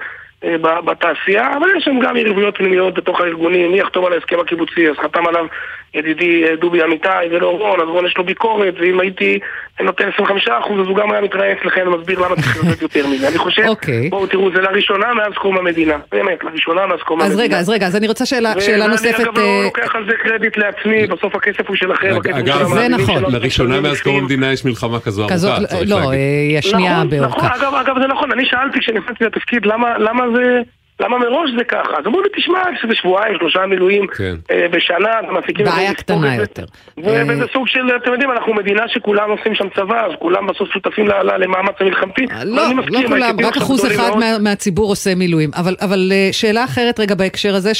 [0.85, 4.97] בתעשייה, אבל יש שם גם יריבויות פנימיות בתוך הארגונים, מי יחתום על ההסכם הקיבוצי, אז
[4.97, 5.47] חתם עליו
[5.95, 9.39] ידידי אה, דובי אמיתי ולא רון, אז רון יש לו ביקורת, ואם הייתי
[9.85, 10.21] נותן 25%
[10.51, 13.29] אז הוא גם היה מתראיין אצלכם ומסביר למה צריך לתת יותר מזה.
[13.29, 13.63] אני חושב,
[14.11, 17.43] בואו תראו, זה לראשונה מאז קום המדינה, באמת, לראשונה מאז קום אז המדינה.
[17.43, 19.13] רגע, אז רגע, אז אני רוצה שאלה, שאלה נוספת.
[19.13, 22.47] ואני אגב לא אה, לוקח על זה קרדיט לעצמי, בסוף הכסף הוא שלכם, הכסף הוא
[22.47, 23.33] של אגב, המאזינים נכון.
[23.33, 24.17] לראשונה מאז קום.
[24.17, 26.13] המדינה יש מלחמה כזו ארוכה, צריך לא, להגיד.
[26.13, 26.17] אה,
[26.49, 27.37] היא השנייה נכון, באורכה.
[27.37, 30.61] נכון, אגב, אגב, זה נכון, אני שאלתי כשנכנסתי לתפקיד למה, למה זה...
[31.01, 31.93] למה מראש זה ככה?
[31.99, 34.35] אז אמרו לי, תשמע, יש איזה שבועיים, שלושה מילואים כן.
[34.51, 35.65] אה, בשנה, המעסיקים...
[35.67, 36.35] בעיה קטנה.
[36.37, 36.65] יותר.
[37.05, 40.69] ו- וזה סוג של, אתם יודעים, אנחנו מדינה שכולם עושים שם צבא, אז כולם בסוף
[40.73, 41.07] שותפים
[41.39, 42.27] למאמץ המלחמתי.
[42.45, 45.51] לא, אני לא מסכים, כולם, רק אחוז אחד מהציבור עושה מילואים.
[45.57, 47.73] אבל- אבל אה, שאלה אחרת רגע בהקשר הזה,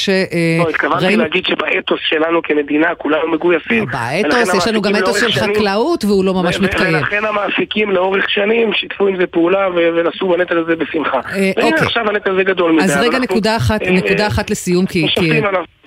[0.63, 1.15] לא, התכוונתי.
[1.15, 3.85] להגיד שבאתוס שלנו כמדינה כולנו מגויסים.
[3.85, 6.95] באתוס, יש לנו גם אתוס של חקלאות והוא לא ממש מתקיים.
[6.95, 11.19] ולכן המעסיקים לאורך שנים שיתפו עם זה פעולה ונשאו בנטל הזה בשמחה.
[11.35, 11.79] אה, אוקיי.
[11.79, 12.83] עכשיו הנטל הזה גדול מדי.
[13.11, 15.05] רגע נקודה אחת, אה, נקודה אחת לסיום, כי...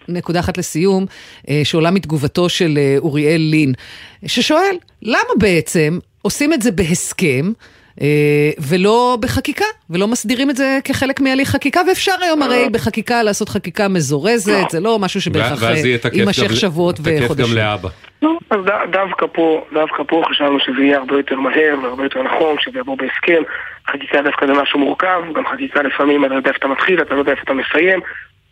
[0.09, 1.07] נקודה אחת לסיום,
[1.49, 3.73] אה, שעולה מתגובתו של אה, אוריאל לין,
[4.27, 7.53] ששואל, למה בעצם עושים את זה בהסכם?
[8.03, 8.07] אה,
[8.69, 13.89] ולא בחקיקה, ולא מסדירים את זה כחלק מהליך חקיקה, ואפשר היום הרי בחקיקה לעשות חקיקה
[13.89, 17.57] מזורזת, זה לא משהו שבהכרח ואז אה, יהיה תקף יימשך גם- שבועות תקף גם וחודשים.
[17.57, 17.89] לאבא.
[18.23, 18.59] לא, אז
[18.91, 22.97] דווקא פה, דווקא פה חשבנו שזה יהיה הרבה יותר מהר והרבה יותר נכון, שזה יבוא
[22.97, 23.43] בהסכם.
[23.93, 27.19] חקיקה דווקא זה משהו מורכב, גם חקיקה לפעמים אתה יודע איפה אתה מתחיל, אתה לא
[27.19, 28.01] יודע איפה אתה מסיים.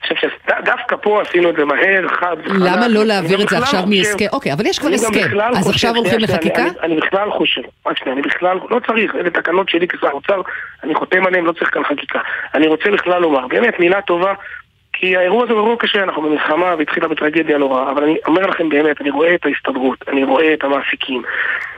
[0.02, 2.60] חושב שדווקא פה עשינו את זה מהר, חד וחלק.
[2.60, 4.26] למה לא להעביר את זה עכשיו מהסכם?
[4.32, 6.62] אוקיי, אבל יש כבר הסכם, אז עכשיו הולכים לחקיקה?
[6.62, 10.40] אני, אני בכלל חושב, רק שנייה, אני בכלל, לא צריך, אלה תקנות שלי כשר אוצר,
[10.84, 12.20] אני חותם עליהן, לא צריך כאן חקיקה.
[12.54, 14.34] אני רוצה בכלל לומר, באמת, מילה טובה,
[14.92, 18.68] כי האירוע הזה הוא אירוע קשה, אנחנו במלחמה והתחילה בטרגדיה נוראה, אבל אני אומר לכם
[18.68, 21.22] באמת, אני רואה את ההסתדרות, אני רואה את המעסיקים,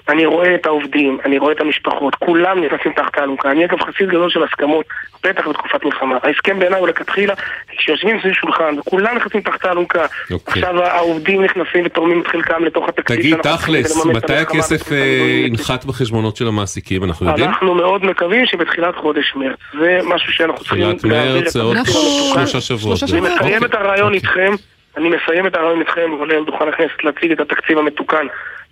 [0.09, 3.51] אני רואה את העובדים, אני רואה את המשפחות, כולם נכנסים תחת האלונקה.
[3.51, 4.87] אני אגב חסיד גדול של הסכמות,
[5.25, 6.19] בטח בתקופת מלחמה.
[6.23, 7.35] ההסכם בעיניי הוא לכתחילה,
[7.79, 10.63] כשיושבים סביב שולחן וכולם נכנסים תחת האלונקה, אוקיי.
[10.63, 13.17] עכשיו העובדים נכנסים ותורמים את חלקם לתוך התקציב.
[13.17, 14.99] תגיד, תכלס, מתי הכסף אה.
[15.47, 17.49] ינחת בחשבונות של המעסיקים, אנחנו יודעים?
[17.49, 19.59] אנחנו מאוד מקווים שבתחילת חודש מרץ.
[19.81, 22.49] זה משהו שאנחנו צריכים תחילת להעביר מרץ, את.
[22.49, 23.03] שלושה שבועות.
[23.03, 23.57] אני מסיים אוקיי.
[23.57, 24.53] את הרעיון איתכם,
[24.97, 28.27] אני מסיים את הרעיון איתכם, עולה על דוכן הכנסת להציג את התקציב המתוקן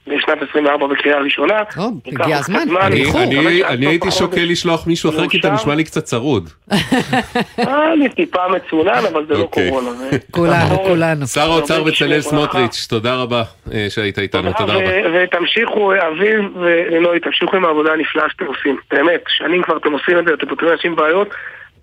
[0.06, 1.54] לשנת 24 בקריאה ראשונה.
[2.06, 2.80] ייקח הגיע הזמן, זמן,
[3.66, 4.44] אני- הייתי שוקל.
[4.44, 5.50] לשלוח מישהו אחר, כי אתה.
[5.50, 6.48] נשמע לי קצת צרוד.
[6.72, 9.68] אה, אני טיפה מצונן, אבל זה לא אוקיי.
[9.70, 9.90] קורונה.
[10.30, 11.26] כולנו, כולנו.
[11.26, 12.20] שר האוצר בצלאל.
[12.20, 13.42] סמוטריץ', תודה רבה
[13.72, 14.84] אה, שהיית איתנו, תודה רבה.
[15.14, 18.76] ותמשיכו, אביב ונוי, תמשיכו עם העבודה הנפלאה שאתם עושים.
[18.90, 21.28] באמת, שנים כבר אתם עושים את זה, אתם פותרים לאנשים בעיות.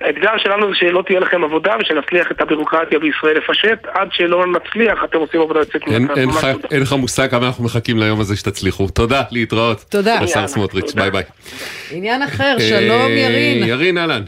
[0.02, 3.86] האתגר שלנו זה שלא תהיה לכם עבודה ושנצליח את הבירוקרטיה בישראל לפשט.
[3.93, 6.68] עד שלא נצליח, אתם עושים עבודה יוצאת מן אין- לך- תודה.
[6.72, 8.88] אין לך מושג כמה אנחנו מחכים ליום הזה שתצליחו.
[8.88, 9.80] תודה, להתראות.
[9.89, 10.20] תודה.
[10.24, 11.24] לשר סמוטריץ', ביי ביי.
[11.91, 13.68] עניין אחר, שלום אה, ירין.
[13.68, 14.22] ירין, אהלן.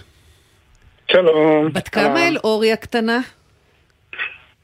[1.11, 1.69] שלום.
[1.73, 3.19] בת כמה אלאורי הקטנה?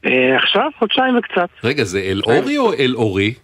[0.06, 1.48] אה, עכשיו חודשיים וקצת.
[1.64, 3.34] רגע, זה אלאורי או אלאורי?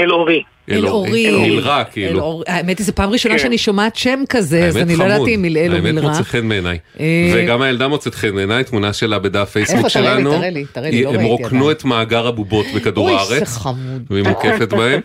[0.00, 0.42] אלאורי.
[0.70, 1.48] אלאורי.
[1.48, 2.42] נלרע, כאילו.
[2.46, 3.38] האמת היא, זו פעם ראשונה כן.
[3.42, 5.16] שאני שומעת שם כזה, אז האמת אני לא חמוד.
[5.16, 6.08] ידעתי אם מלעיל או האמת מלרע.
[6.08, 6.78] מוצא חן בעיניי.
[7.00, 9.88] אה, וגם הילדה מוצאת חן בעיניי, תמונה שלה בדף פייסבוק איפה?
[10.00, 10.30] תראה לי, שלנו.
[10.72, 13.38] תראה לי, לא הם ראיתי רוקנו את מאגר הבובות בכדור אוי, הארץ.
[13.38, 14.02] זה חמוד.
[14.10, 15.00] והיא מוקפת בהם.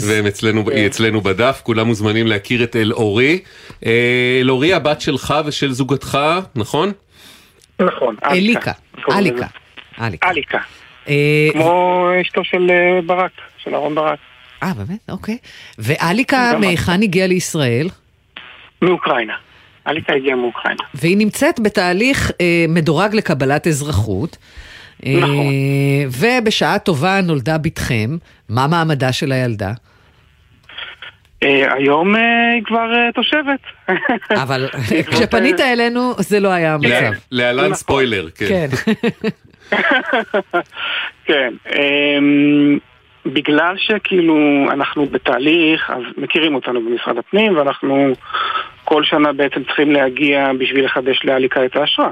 [0.00, 3.38] והם אצלנו, היא אצלנו בדף, כולם מוזמנים להכיר את אלאורי.
[3.86, 6.18] אה, אלאורי הבת שלך ושל זוגתך,
[6.54, 6.92] נכון?
[7.80, 8.16] נכון.
[8.24, 8.72] אליקה.
[9.12, 9.46] אליקה.
[10.00, 10.58] אליקה.
[11.08, 13.30] אה, כמו אשתו של אה, ברק,
[13.64, 14.18] של אהרן ברק.
[14.62, 14.98] אה, באמת?
[15.10, 15.38] אוקיי.
[15.78, 17.88] ואליקה, מהיכן הגיעה לישראל?
[18.82, 19.34] מאוקראינה.
[19.88, 20.82] אליקה הגיעה מאוקראינה.
[20.94, 24.36] והיא נמצאת בתהליך אה, מדורג לקבלת אזרחות.
[25.06, 25.46] אה, נכון.
[26.18, 28.16] ובשעה טובה נולדה בתכם.
[28.48, 29.72] מה מעמדה של הילדה?
[31.42, 32.20] אה, היום אה,
[32.54, 33.60] היא כבר אה, תושבת.
[34.42, 34.68] אבל
[35.10, 36.88] כשפנית אלינו זה לא היה המצב.
[36.90, 37.10] לה-
[37.52, 38.68] להלן ספוילר, כן.
[41.24, 41.54] כן.
[41.74, 42.78] אמ,
[43.26, 48.12] בגלל שכאילו אנחנו בתהליך, אז מכירים אותנו במשרד הפנים, ואנחנו
[48.84, 52.10] כל שנה בעצם צריכים להגיע בשביל לחדש לאליקה את האשרה.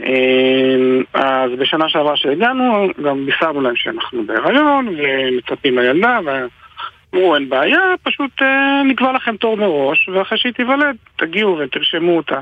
[0.00, 7.80] אמ, אז בשנה שעברה שהגענו, גם בישרנו להם שאנחנו בהיריון, ומצפים לילדה, ואמרו אין בעיה,
[8.02, 12.40] פשוט אה, נקבע לכם תור מראש, ואחרי שהיא תיוולד, תגיעו ותרשמו אותה.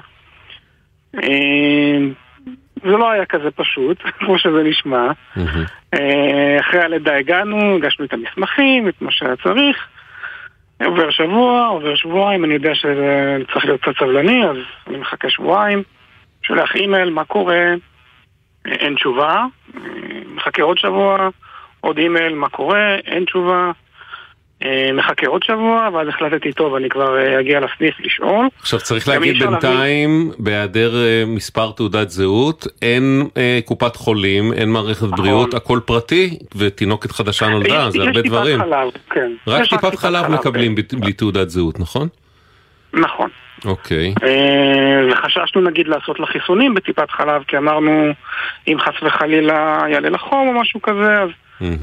[2.83, 5.07] זה לא היה כזה פשוט, כמו שזה נשמע.
[5.95, 9.87] אה, אחרי הלידה הגענו, הגשנו את המסמכים, את מה שהיה צריך.
[10.85, 14.57] עובר שבוע, עובר שבועיים, אני יודע שזה צריך להיות קצת סבלני, אז
[14.87, 15.83] אני מחכה שבועיים.
[16.43, 17.75] שולח אימייל, מה קורה,
[18.67, 19.45] אין תשובה,
[20.35, 21.29] מחכה עוד שבוע,
[21.81, 23.71] עוד אימייל, מה קורה, אין תשובה,
[24.95, 28.49] מחכה עוד שבוע, ואז החלטתי, טוב, אני כבר אה, אגיע לסניף לשאול.
[28.61, 35.03] עכשיו צריך להגיד בינתיים, בהיעדר אה, מספר תעודת זהות, אין אה, קופת חולים, אין מערכת
[35.03, 35.19] נכון.
[35.19, 38.59] בריאות, הכל פרטי, ותינוקת חדשה נולדה, זה הרבה דברים.
[38.59, 39.33] חלב, כן.
[39.47, 42.09] רק טיפת חלב מקבלים ב- בלי תעודת זהות, נכון?
[42.93, 43.31] נכון.
[43.65, 44.15] אוקיי.
[44.23, 48.11] אה, וחששנו נגיד לעשות לה חיסונים בטיפת חלב, כי אמרנו,
[48.69, 51.29] אם חס וחלילה יעלה לה חום או משהו כזה, אז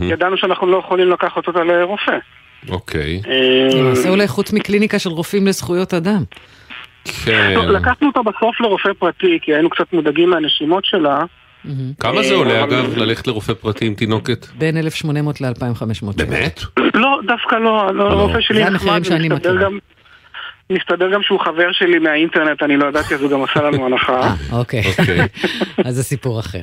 [0.01, 2.17] ידענו שאנחנו לא יכולים לקחת אותה לרופא.
[2.69, 3.21] אוקיי.
[3.27, 6.23] אה, למעשה אולי חוץ מקליניקה של רופאים לזכויות אדם.
[7.25, 7.53] כן.
[7.55, 11.19] לא, לקחנו אותה בסוף לרופא פרטי, כי היינו קצת מודאגים מהנשימות שלה.
[11.99, 14.45] כמה זה אה, עולה אבל- אגב, ללכת לרופא פרטי עם תינוקת?
[14.57, 16.05] בין 1,800 ל-2,500.
[16.17, 16.61] באמת?
[16.93, 19.67] לא, דווקא לא, לא, הרופא שלי זה נחמד, המחירים שאני מכירה.
[20.73, 23.85] גם- מסתבר גם שהוא חבר שלי מהאינטרנט, אני לא ידעתי, אז הוא גם עשה לנו
[23.85, 24.33] הנחה.
[24.51, 24.83] אוקיי,
[25.85, 26.59] אז זה סיפור אחר.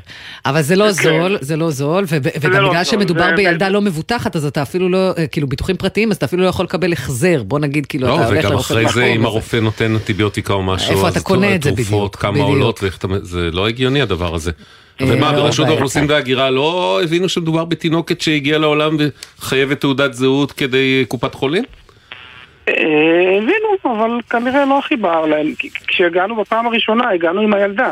[0.46, 2.04] אבל זה לא זול, זה לא זול,
[2.40, 6.11] וגם לא בגלל שמדובר בילדה לא מבוטחת, אז אתה אפילו לא, אה, כאילו ביטוחים פרטיים,
[6.11, 8.72] אז אתה אפילו לא יכול לקבל החזר, בוא נגיד, כאילו, לא, אתה הולך וגם לרופא
[8.72, 9.24] אחרי זה, אם.
[9.24, 12.42] הרופא נותן אנטיביוטיקה או משהו, איפה אז אתה קונה את זה התרופות, בדיוק, כמה.
[12.42, 12.80] עולות,
[13.22, 14.50] זה לא הגיוני הדבר הזה.
[15.00, 15.68] אה, ומה, לא, ברשות.
[15.68, 18.96] האוכלוסין וההגירה לא הבינו שמדובר בתינוקת שהגיעה לעולם
[19.38, 21.64] וחייבת תעודת זהות כדי קופת חולים?
[23.38, 25.46] הבינו, אבל כנראה לא הכי בער להם.
[25.86, 27.90] כשהגענו בפעם הראשונה, הגענו עם הילדה.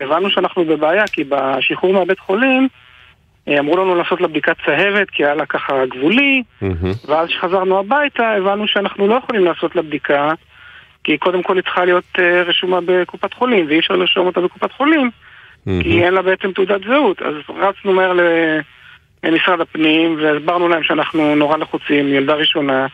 [0.00, 2.68] הבנו שאנחנו בבעיה, כי בשחרור מהבית חולים,
[3.48, 6.42] אה, אמרו לנו לעשות לה בדיקת צהבת, כי היה לה ככה גבולי,
[7.08, 10.32] ואז כשחזרנו הביתה, הבנו שאנחנו לא יכולים לעשות לה בדיקה,
[11.04, 14.72] כי קודם כל היא צריכה להיות אה, רשומה בקופת חולים, ואי אפשר לרשום אותה בקופת
[14.72, 15.10] חולים,
[15.82, 17.22] כי אין לה בעצם תעודת זהות.
[17.22, 18.12] אז רצנו מהר
[19.24, 22.86] למשרד הפנים, והסברנו להם שאנחנו נורא לחוצים, ילדה ראשונה.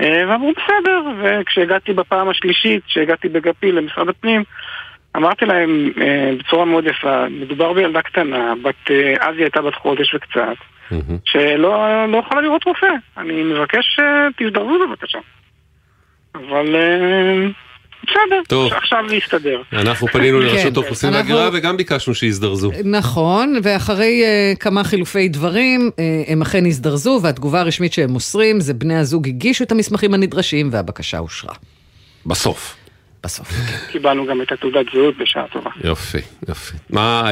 [0.00, 4.44] אה, ואמרו בסדר, וכשהגעתי בפעם השלישית, כשהגעתי בגפי למשרד הפנים,
[5.16, 9.74] אמרתי להם אה, בצורה מאוד יפה, מדובר בילדה קטנה, בת, אה, אז היא הייתה בת
[9.74, 10.56] חודש וקצת,
[11.24, 12.86] שלא לא יכולה לראות רופא.
[13.16, 15.18] אני מבקש שתזדרזו בבקשה.
[16.34, 16.76] אבל
[18.10, 18.72] בסדר, טוב.
[18.72, 19.62] עכשיו זה יסתדר.
[19.72, 22.70] אנחנו פנינו כן, לרשות האוכלוסין אנחנו- וההגירה וגם ביקשנו שיזדרזו.
[22.84, 26.00] נכון, ואחרי uh, כמה חילופי דברים, uh,
[26.30, 31.18] הם אכן הזדרזו, והתגובה הרשמית שהם מוסרים זה בני הזוג הגישו את המסמכים הנדרשים והבקשה
[31.18, 31.54] אושרה.
[32.26, 32.76] בסוף.
[33.24, 33.48] בסוף.
[33.92, 35.70] קיבלנו גם את התעודת זהות בשעה טובה.
[35.84, 36.76] יופי, יופי.
[36.90, 37.30] מה, אה,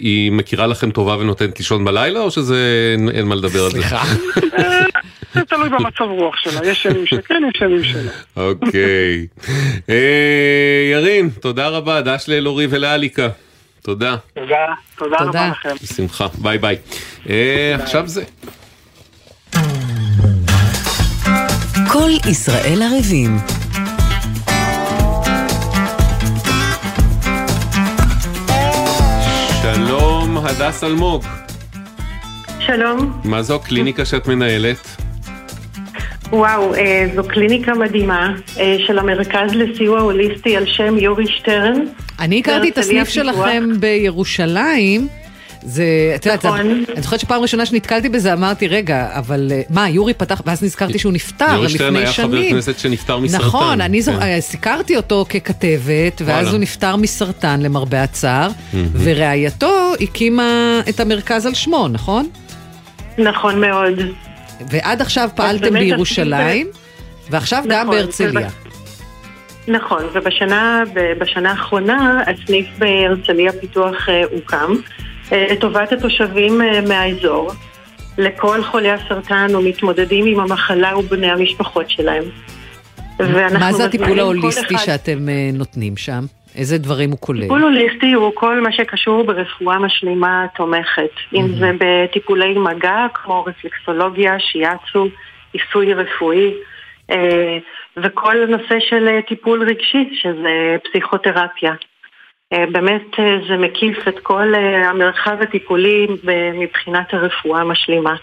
[0.00, 3.76] היא מכירה לכם טובה ונותנת לישון בלילה, או שזה אין מה לדבר על זה?
[3.82, 4.02] סליחה.
[5.34, 8.10] זה תלוי במצב רוח שלה, יש ימים שכן, יש ימים שלא.
[8.36, 9.26] אוקיי.
[9.90, 13.28] אה, ירין, תודה רבה, דש לאלורי ולאליקה.
[13.82, 14.16] תודה.
[14.34, 14.56] תודה,
[14.96, 15.74] תודה רבה לכם.
[15.82, 16.76] בשמחה, ביי ביי.
[17.30, 18.24] אה, עכשיו זה.
[21.92, 23.36] כל ישראל ערבים.
[29.62, 31.24] שלום, הדס אלמוג.
[32.60, 34.99] שלום, מה זו הקליניקה שאת מנהלת?
[36.32, 41.80] וואו, אה, זו קליניקה מדהימה אה, של המרכז לסיוע הוליסטי על שם יורי שטרן.
[42.20, 43.08] אני הכרתי את הסניף.
[43.08, 45.08] שלכם בירושלים.
[45.62, 46.60] זה, את יודעת, נכון.
[46.60, 50.98] אני זוכרת שפעם ראשונה שנתקלתי בזה אמרתי, רגע, אבל אה, מה, יורי פתח, ואז נזכרתי
[50.98, 52.50] שהוא נפטר יורי שטרן לפני היה חבר שנים.
[52.54, 53.44] כנסת שנפטר מסרטן.
[53.44, 54.40] נכון, אני זו- כן.
[54.40, 56.50] סיקרתי אותו ככתבת, ואז וואלה.
[56.50, 58.50] הוא נפטר מסרטן למרבה הצער.
[58.92, 62.28] ורעייתו הקימה את המרכז על שמו, נכון?
[63.18, 63.94] נכון מאוד.
[64.70, 66.66] ועד עכשיו פעלתם בירושלים,
[67.30, 68.48] ועכשיו גם נכון, בהרצליה.
[69.68, 70.82] נכון, ובשנה
[71.18, 74.72] בשנה האחרונה הסניף בהרצליה פיתוח אה, הוקם
[75.32, 77.52] אה, לטובת התושבים אה, מהאזור.
[78.18, 82.22] לכל חולי הסרטן ומתמודדים עם המחלה ובני המשפחות שלהם.
[83.58, 86.24] מה זה הטיפול ההוליסטי אחד- שאתם נותנים שם?
[86.56, 87.40] איזה דברים הוא כולל?
[87.40, 91.10] טיפול הוליסטי הוא כל מה שקשור ברפואה משלימה תומכת.
[91.34, 95.08] אם זה בטיפולי מגע, כמו רפלקסולוגיה, שיאצו,
[95.52, 96.54] עיסוי רפואי,
[97.10, 97.58] אה,
[97.96, 101.72] וכל הנושא של אה, טיפול רגשי, שזה פסיכותרפיה.
[102.52, 103.06] אה, באמת
[103.48, 106.06] זה מקיף את כל המרחב הטיפולי
[106.54, 108.14] מבחינת הרפואה המשלימה.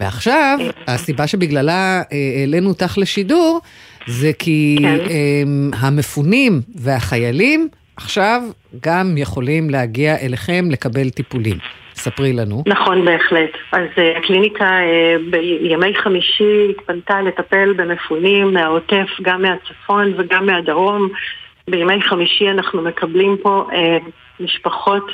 [0.00, 2.02] ועכשיו, הסיבה שבגללה
[2.40, 3.60] העלינו אותך לשידור,
[4.06, 5.76] זה כי כן.
[5.80, 8.42] המפונים והחיילים עכשיו
[8.82, 11.56] גם יכולים להגיע אליכם לקבל טיפולים.
[11.94, 12.62] ספרי לנו.
[12.66, 13.50] נכון, בהחלט.
[13.72, 13.86] אז
[14.16, 14.78] הקליניקה
[15.30, 21.08] בימי חמישי התפנתה לטפל במפונים מהעוטף, גם מהצפון וגם מהדרום.
[21.70, 23.98] בימי חמישי אנחנו מקבלים פה אה,
[24.40, 25.10] משפחות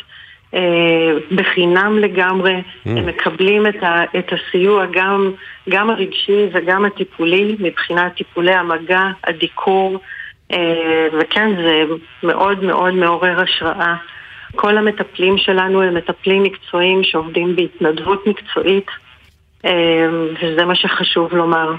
[1.34, 2.90] בחינם לגמרי, mm.
[2.90, 5.32] הם מקבלים את, ה, את הסיוע גם,
[5.68, 10.00] גם הרגשי וגם הטיפולי מבחינת טיפולי המגע, הדיקור,
[10.52, 11.82] אה, וכן, זה
[12.22, 13.94] מאוד מאוד מעורר השראה.
[14.56, 18.86] כל המטפלים שלנו הם מטפלים מקצועיים שעובדים בהתנדבות מקצועית,
[19.64, 20.08] אה,
[20.42, 21.74] וזה מה שחשוב לומר.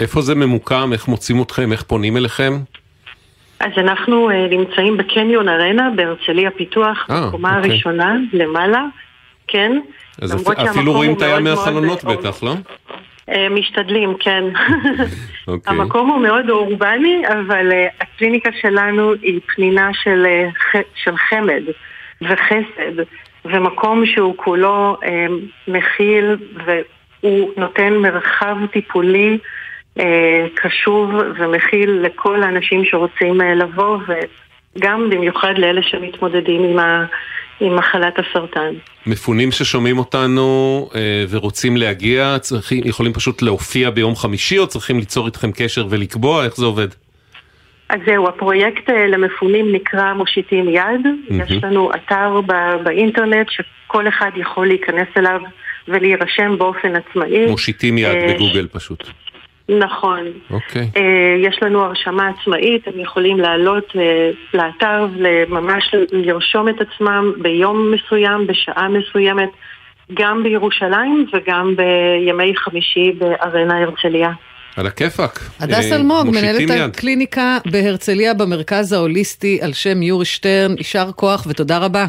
[0.00, 0.90] איפה זה ממוקם?
[0.92, 1.72] איך מוצאים אתכם?
[1.72, 2.52] איך פונים אליכם?
[3.60, 7.70] אז אנחנו uh, נמצאים בקניון ארנה בהרצליה פיתוח, אה, בקומה אוקיי.
[7.70, 8.84] הראשונה, למעלה,
[9.48, 9.80] כן.
[10.22, 10.58] אז אפ...
[10.58, 12.54] אפילו רואים את הים מהחלונות בטח, לא?
[13.30, 14.44] Uh, משתדלים, כן.
[14.54, 15.48] okay.
[15.48, 15.74] אוקיי.
[15.74, 20.26] המקום הוא מאוד אורבני, אבל uh, הקליניקה שלנו היא פנינה של,
[20.74, 21.62] uh, של חמד
[22.22, 23.02] וחסד,
[23.44, 25.06] ומקום שהוא כולו uh,
[25.68, 29.38] מכיל והוא נותן מרחב טיפולי
[30.54, 33.98] קשוב ומכיל לכל האנשים שרוצים אה, לבוא,
[34.76, 37.04] וגם במיוחד לאלה שמתמודדים עם, ה,
[37.60, 38.74] עם מחלת הסרטן.
[39.06, 45.26] מפונים ששומעים אותנו אה, ורוצים להגיע, צריכים, יכולים פשוט להופיע ביום חמישי, או צריכים ליצור
[45.26, 46.44] איתכם קשר ולקבוע?
[46.44, 46.88] איך זה עובד?
[47.88, 50.82] אז זהו, הפרויקט למפונים נקרא מושיטים יד.
[50.82, 51.34] Mm-hmm.
[51.34, 52.40] יש לנו אתר
[52.82, 55.40] באינטרנט שכל אחד יכול להיכנס אליו
[55.88, 57.46] ולהירשם באופן עצמאי.
[57.46, 59.04] מושיטים יד בגוגל פשוט.
[59.68, 60.20] נכון.
[60.50, 60.82] אוקיי.
[60.82, 60.98] Okay.
[60.98, 67.92] אה, יש לנו הרשמה עצמאית, הם יכולים לעלות אה, לאתר וממש לרשום את עצמם ביום
[67.94, 69.48] מסוים, בשעה מסוימת,
[70.14, 74.30] גם בירושלים וגם בימי חמישי בארנה הרצליה.
[74.76, 75.40] על הכיפאק.
[75.60, 81.78] הדס אה, אלמוג, מנהלת הקליניקה בהרצליה במרכז ההוליסטי על שם יורי שטרן, יישר כוח ותודה
[81.78, 82.06] רבה.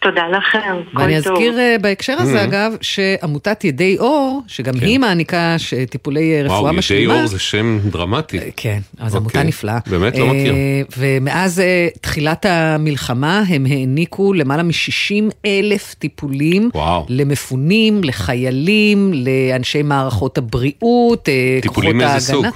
[0.00, 2.44] תודה לכם, ואני אזכיר אה, בהקשר הזה, mm-hmm.
[2.44, 4.86] אגב, שעמותת ידי אור, שגם כן.
[4.86, 5.56] היא מעניקה
[5.90, 7.02] טיפולי אה, רפואה משלימה.
[7.02, 8.38] וואו, ידי אור זה שם דרמטי.
[8.38, 9.18] אה, כן, אז אוקיי.
[9.20, 9.78] עמותה נפלאה.
[9.86, 10.54] באמת לא מכיר.
[10.98, 11.62] ומאז
[12.00, 16.70] תחילת המלחמה הם העניקו למעלה מ-60 אלף טיפולים.
[16.74, 17.06] וואו.
[17.08, 21.28] למפונים, לחיילים, לאנשי מערכות הבריאות.
[21.62, 22.46] טיפולים מאיזה סוג?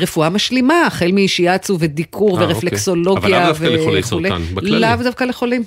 [0.00, 2.46] רפואה משלימה, החל משיאצו ודיקור אוקיי.
[2.46, 3.22] ורפלקסולוגיה.
[3.22, 4.80] אבל לאו דווקא לחולי סרטן, בכללי.
[4.80, 5.62] לאו דווקא לחולים,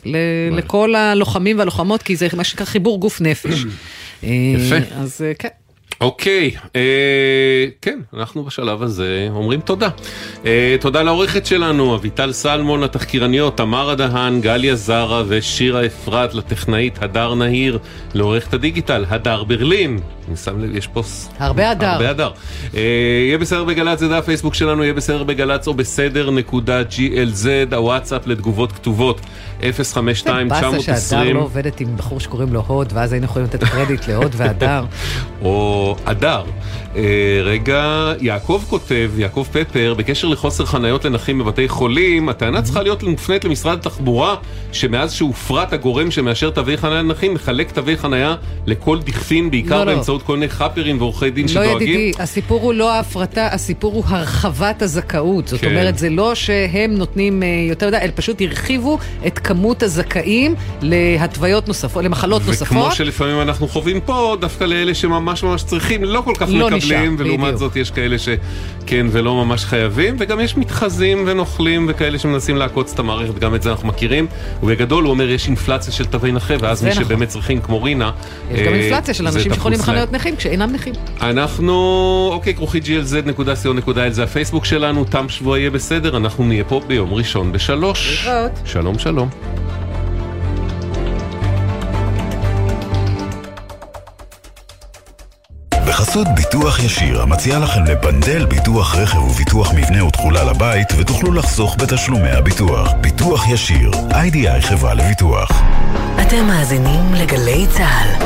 [0.51, 3.65] לכל הלוחמים והלוחמות, כי זה מה שנקרא חיבור גוף נפש.
[4.23, 4.75] יפה.
[4.75, 5.49] אה, אז אה, כן.
[6.01, 9.89] אוקיי, אה, כן, אנחנו בשלב הזה אומרים תודה.
[10.45, 17.35] אה, תודה לעורכת שלנו, אביטל סלמון, התחקירניות, תמרה דהן, גליה זרה ושירה אפרת, לטכנאית הדר
[17.35, 17.79] נהיר,
[18.13, 19.99] לעורכת הדיגיטל, הדר ברלין.
[20.27, 21.03] אני שם לב, יש פה...
[21.39, 21.87] הרבה הדר.
[21.87, 22.31] הרבה הדר.
[22.75, 22.81] אה,
[23.27, 28.27] יהיה בסדר בגל"צ, זה דף פייסבוק שלנו, יהיה בסדר בגל"צ או בסדר נקודה glz, הוואטסאפ
[28.27, 29.21] לתגובות כתובות,
[29.61, 29.63] 052-920.
[30.47, 34.31] באסה שהדר לא עובדת עם בחור שקוראים לו הוד, ואז היינו יכולים לתת קרדיט להוד
[34.37, 34.85] והדר.
[35.41, 36.43] או הדר.
[36.95, 37.01] אה,
[37.43, 43.45] רגע, יעקב כותב, יעקב פפר, בקשר לחוסר חניות לנכים בבתי חולים, הטענה צריכה להיות מופנית
[43.45, 44.35] למשרד התחבורה,
[44.71, 49.93] שמאז שהופרט הגורם שמאשר תווי חניה לנכים, מחלק תווי חניה לכל דכפין, בעיקר לא, לא.
[49.93, 50.27] באמצעות לא.
[50.27, 51.73] כל מיני חאפרים ועורכי דין לא שדואגים.
[51.73, 55.47] לא ידידי, הסיפור הוא לא ההפרטה, הסיפור הוא הרחבת הזכאות.
[55.47, 55.67] זאת כן.
[55.67, 61.67] אומרת, זה לא שהם נותנים אה, יותר מדי, אלא פשוט הרחיבו את כמות הזכאים להתוויות
[61.67, 62.77] נוספות, למחלות וכמו נוספות.
[62.77, 66.77] וכמו שלפעמים אנחנו חווים פה, דווקא לאלה שממש ממש צריכים, לא כל כך לא מקבלים.
[66.77, 67.59] מקבלים, ולעומת בדיוק.
[67.59, 72.99] זאת יש כאלה שכן ולא ממש חייבים, וגם יש מתחזים ונוכלים וכאלה שמנסים לעקוץ את
[72.99, 74.27] המערכת, גם את זה אנחנו מכירים.
[74.63, 77.03] ובגדול הוא אומר יש אינפלציה של תווי נכה, ואז מי נכון.
[77.03, 78.11] שבאמת צריכים כמו רינה,
[78.51, 80.93] יש גם אה, אינפלציה של אנשים שיכולים חנויות נכים כשאינם נכים.
[81.21, 87.13] אנחנו, אוקיי, כרוכי glz.co.il זה הפייסבוק שלנו, תם שבוע יהיה בסדר, אנחנו נהיה פה ביום
[87.13, 88.27] ראשון בשלוש.
[88.65, 89.64] שלום שלום.
[96.15, 102.29] בחסות ביטוח ישיר, המציע לכם לפנדל ביטוח רכב וביטוח מבנה ותכולה לבית, ותוכלו לחסוך בתשלומי
[102.29, 102.93] הביטוח.
[103.01, 105.51] ביטוח ישיר, איי-די-איי חברה לביטוח.
[106.21, 108.25] אתם מאזינים לגלי צה"ל.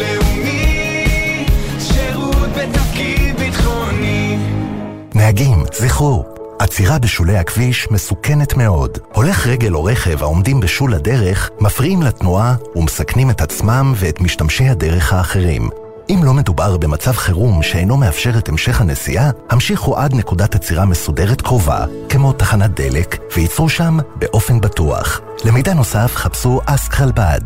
[5.21, 6.23] נהגים, זכרו,
[6.59, 8.97] עצירה בשולי הכביש מסוכנת מאוד.
[9.13, 15.13] הולך רגל או רכב העומדים בשול הדרך מפריעים לתנועה ומסכנים את עצמם ואת משתמשי הדרך
[15.13, 15.69] האחרים.
[16.09, 21.41] אם לא מדובר במצב חירום שאינו מאפשר את המשך הנסיעה, המשיכו עד נקודת עצירה מסודרת
[21.41, 25.21] קרובה, כמו תחנת דלק, וייצרו שם באופן בטוח.
[25.45, 27.39] למידע נוסף חפשו אסק חלבד.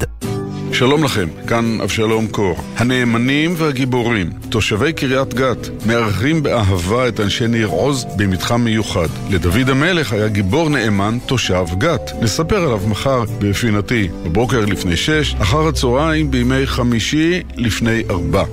[0.74, 2.58] שלום לכם, כאן אבשלום קור.
[2.78, 9.08] הנאמנים והגיבורים, תושבי קריית גת, מארחים באהבה את אנשי ניר עוז במתחם מיוחד.
[9.30, 12.12] לדוד המלך היה גיבור נאמן תושב גת.
[12.22, 18.44] נספר עליו מחר בפינתי, בבוקר לפני שש, אחר הצהריים בימי חמישי לפני ארבע.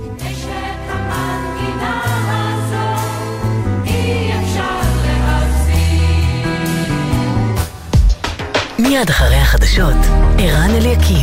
[8.93, 9.95] מיד אחרי החדשות,
[10.39, 11.17] ערן אליקים.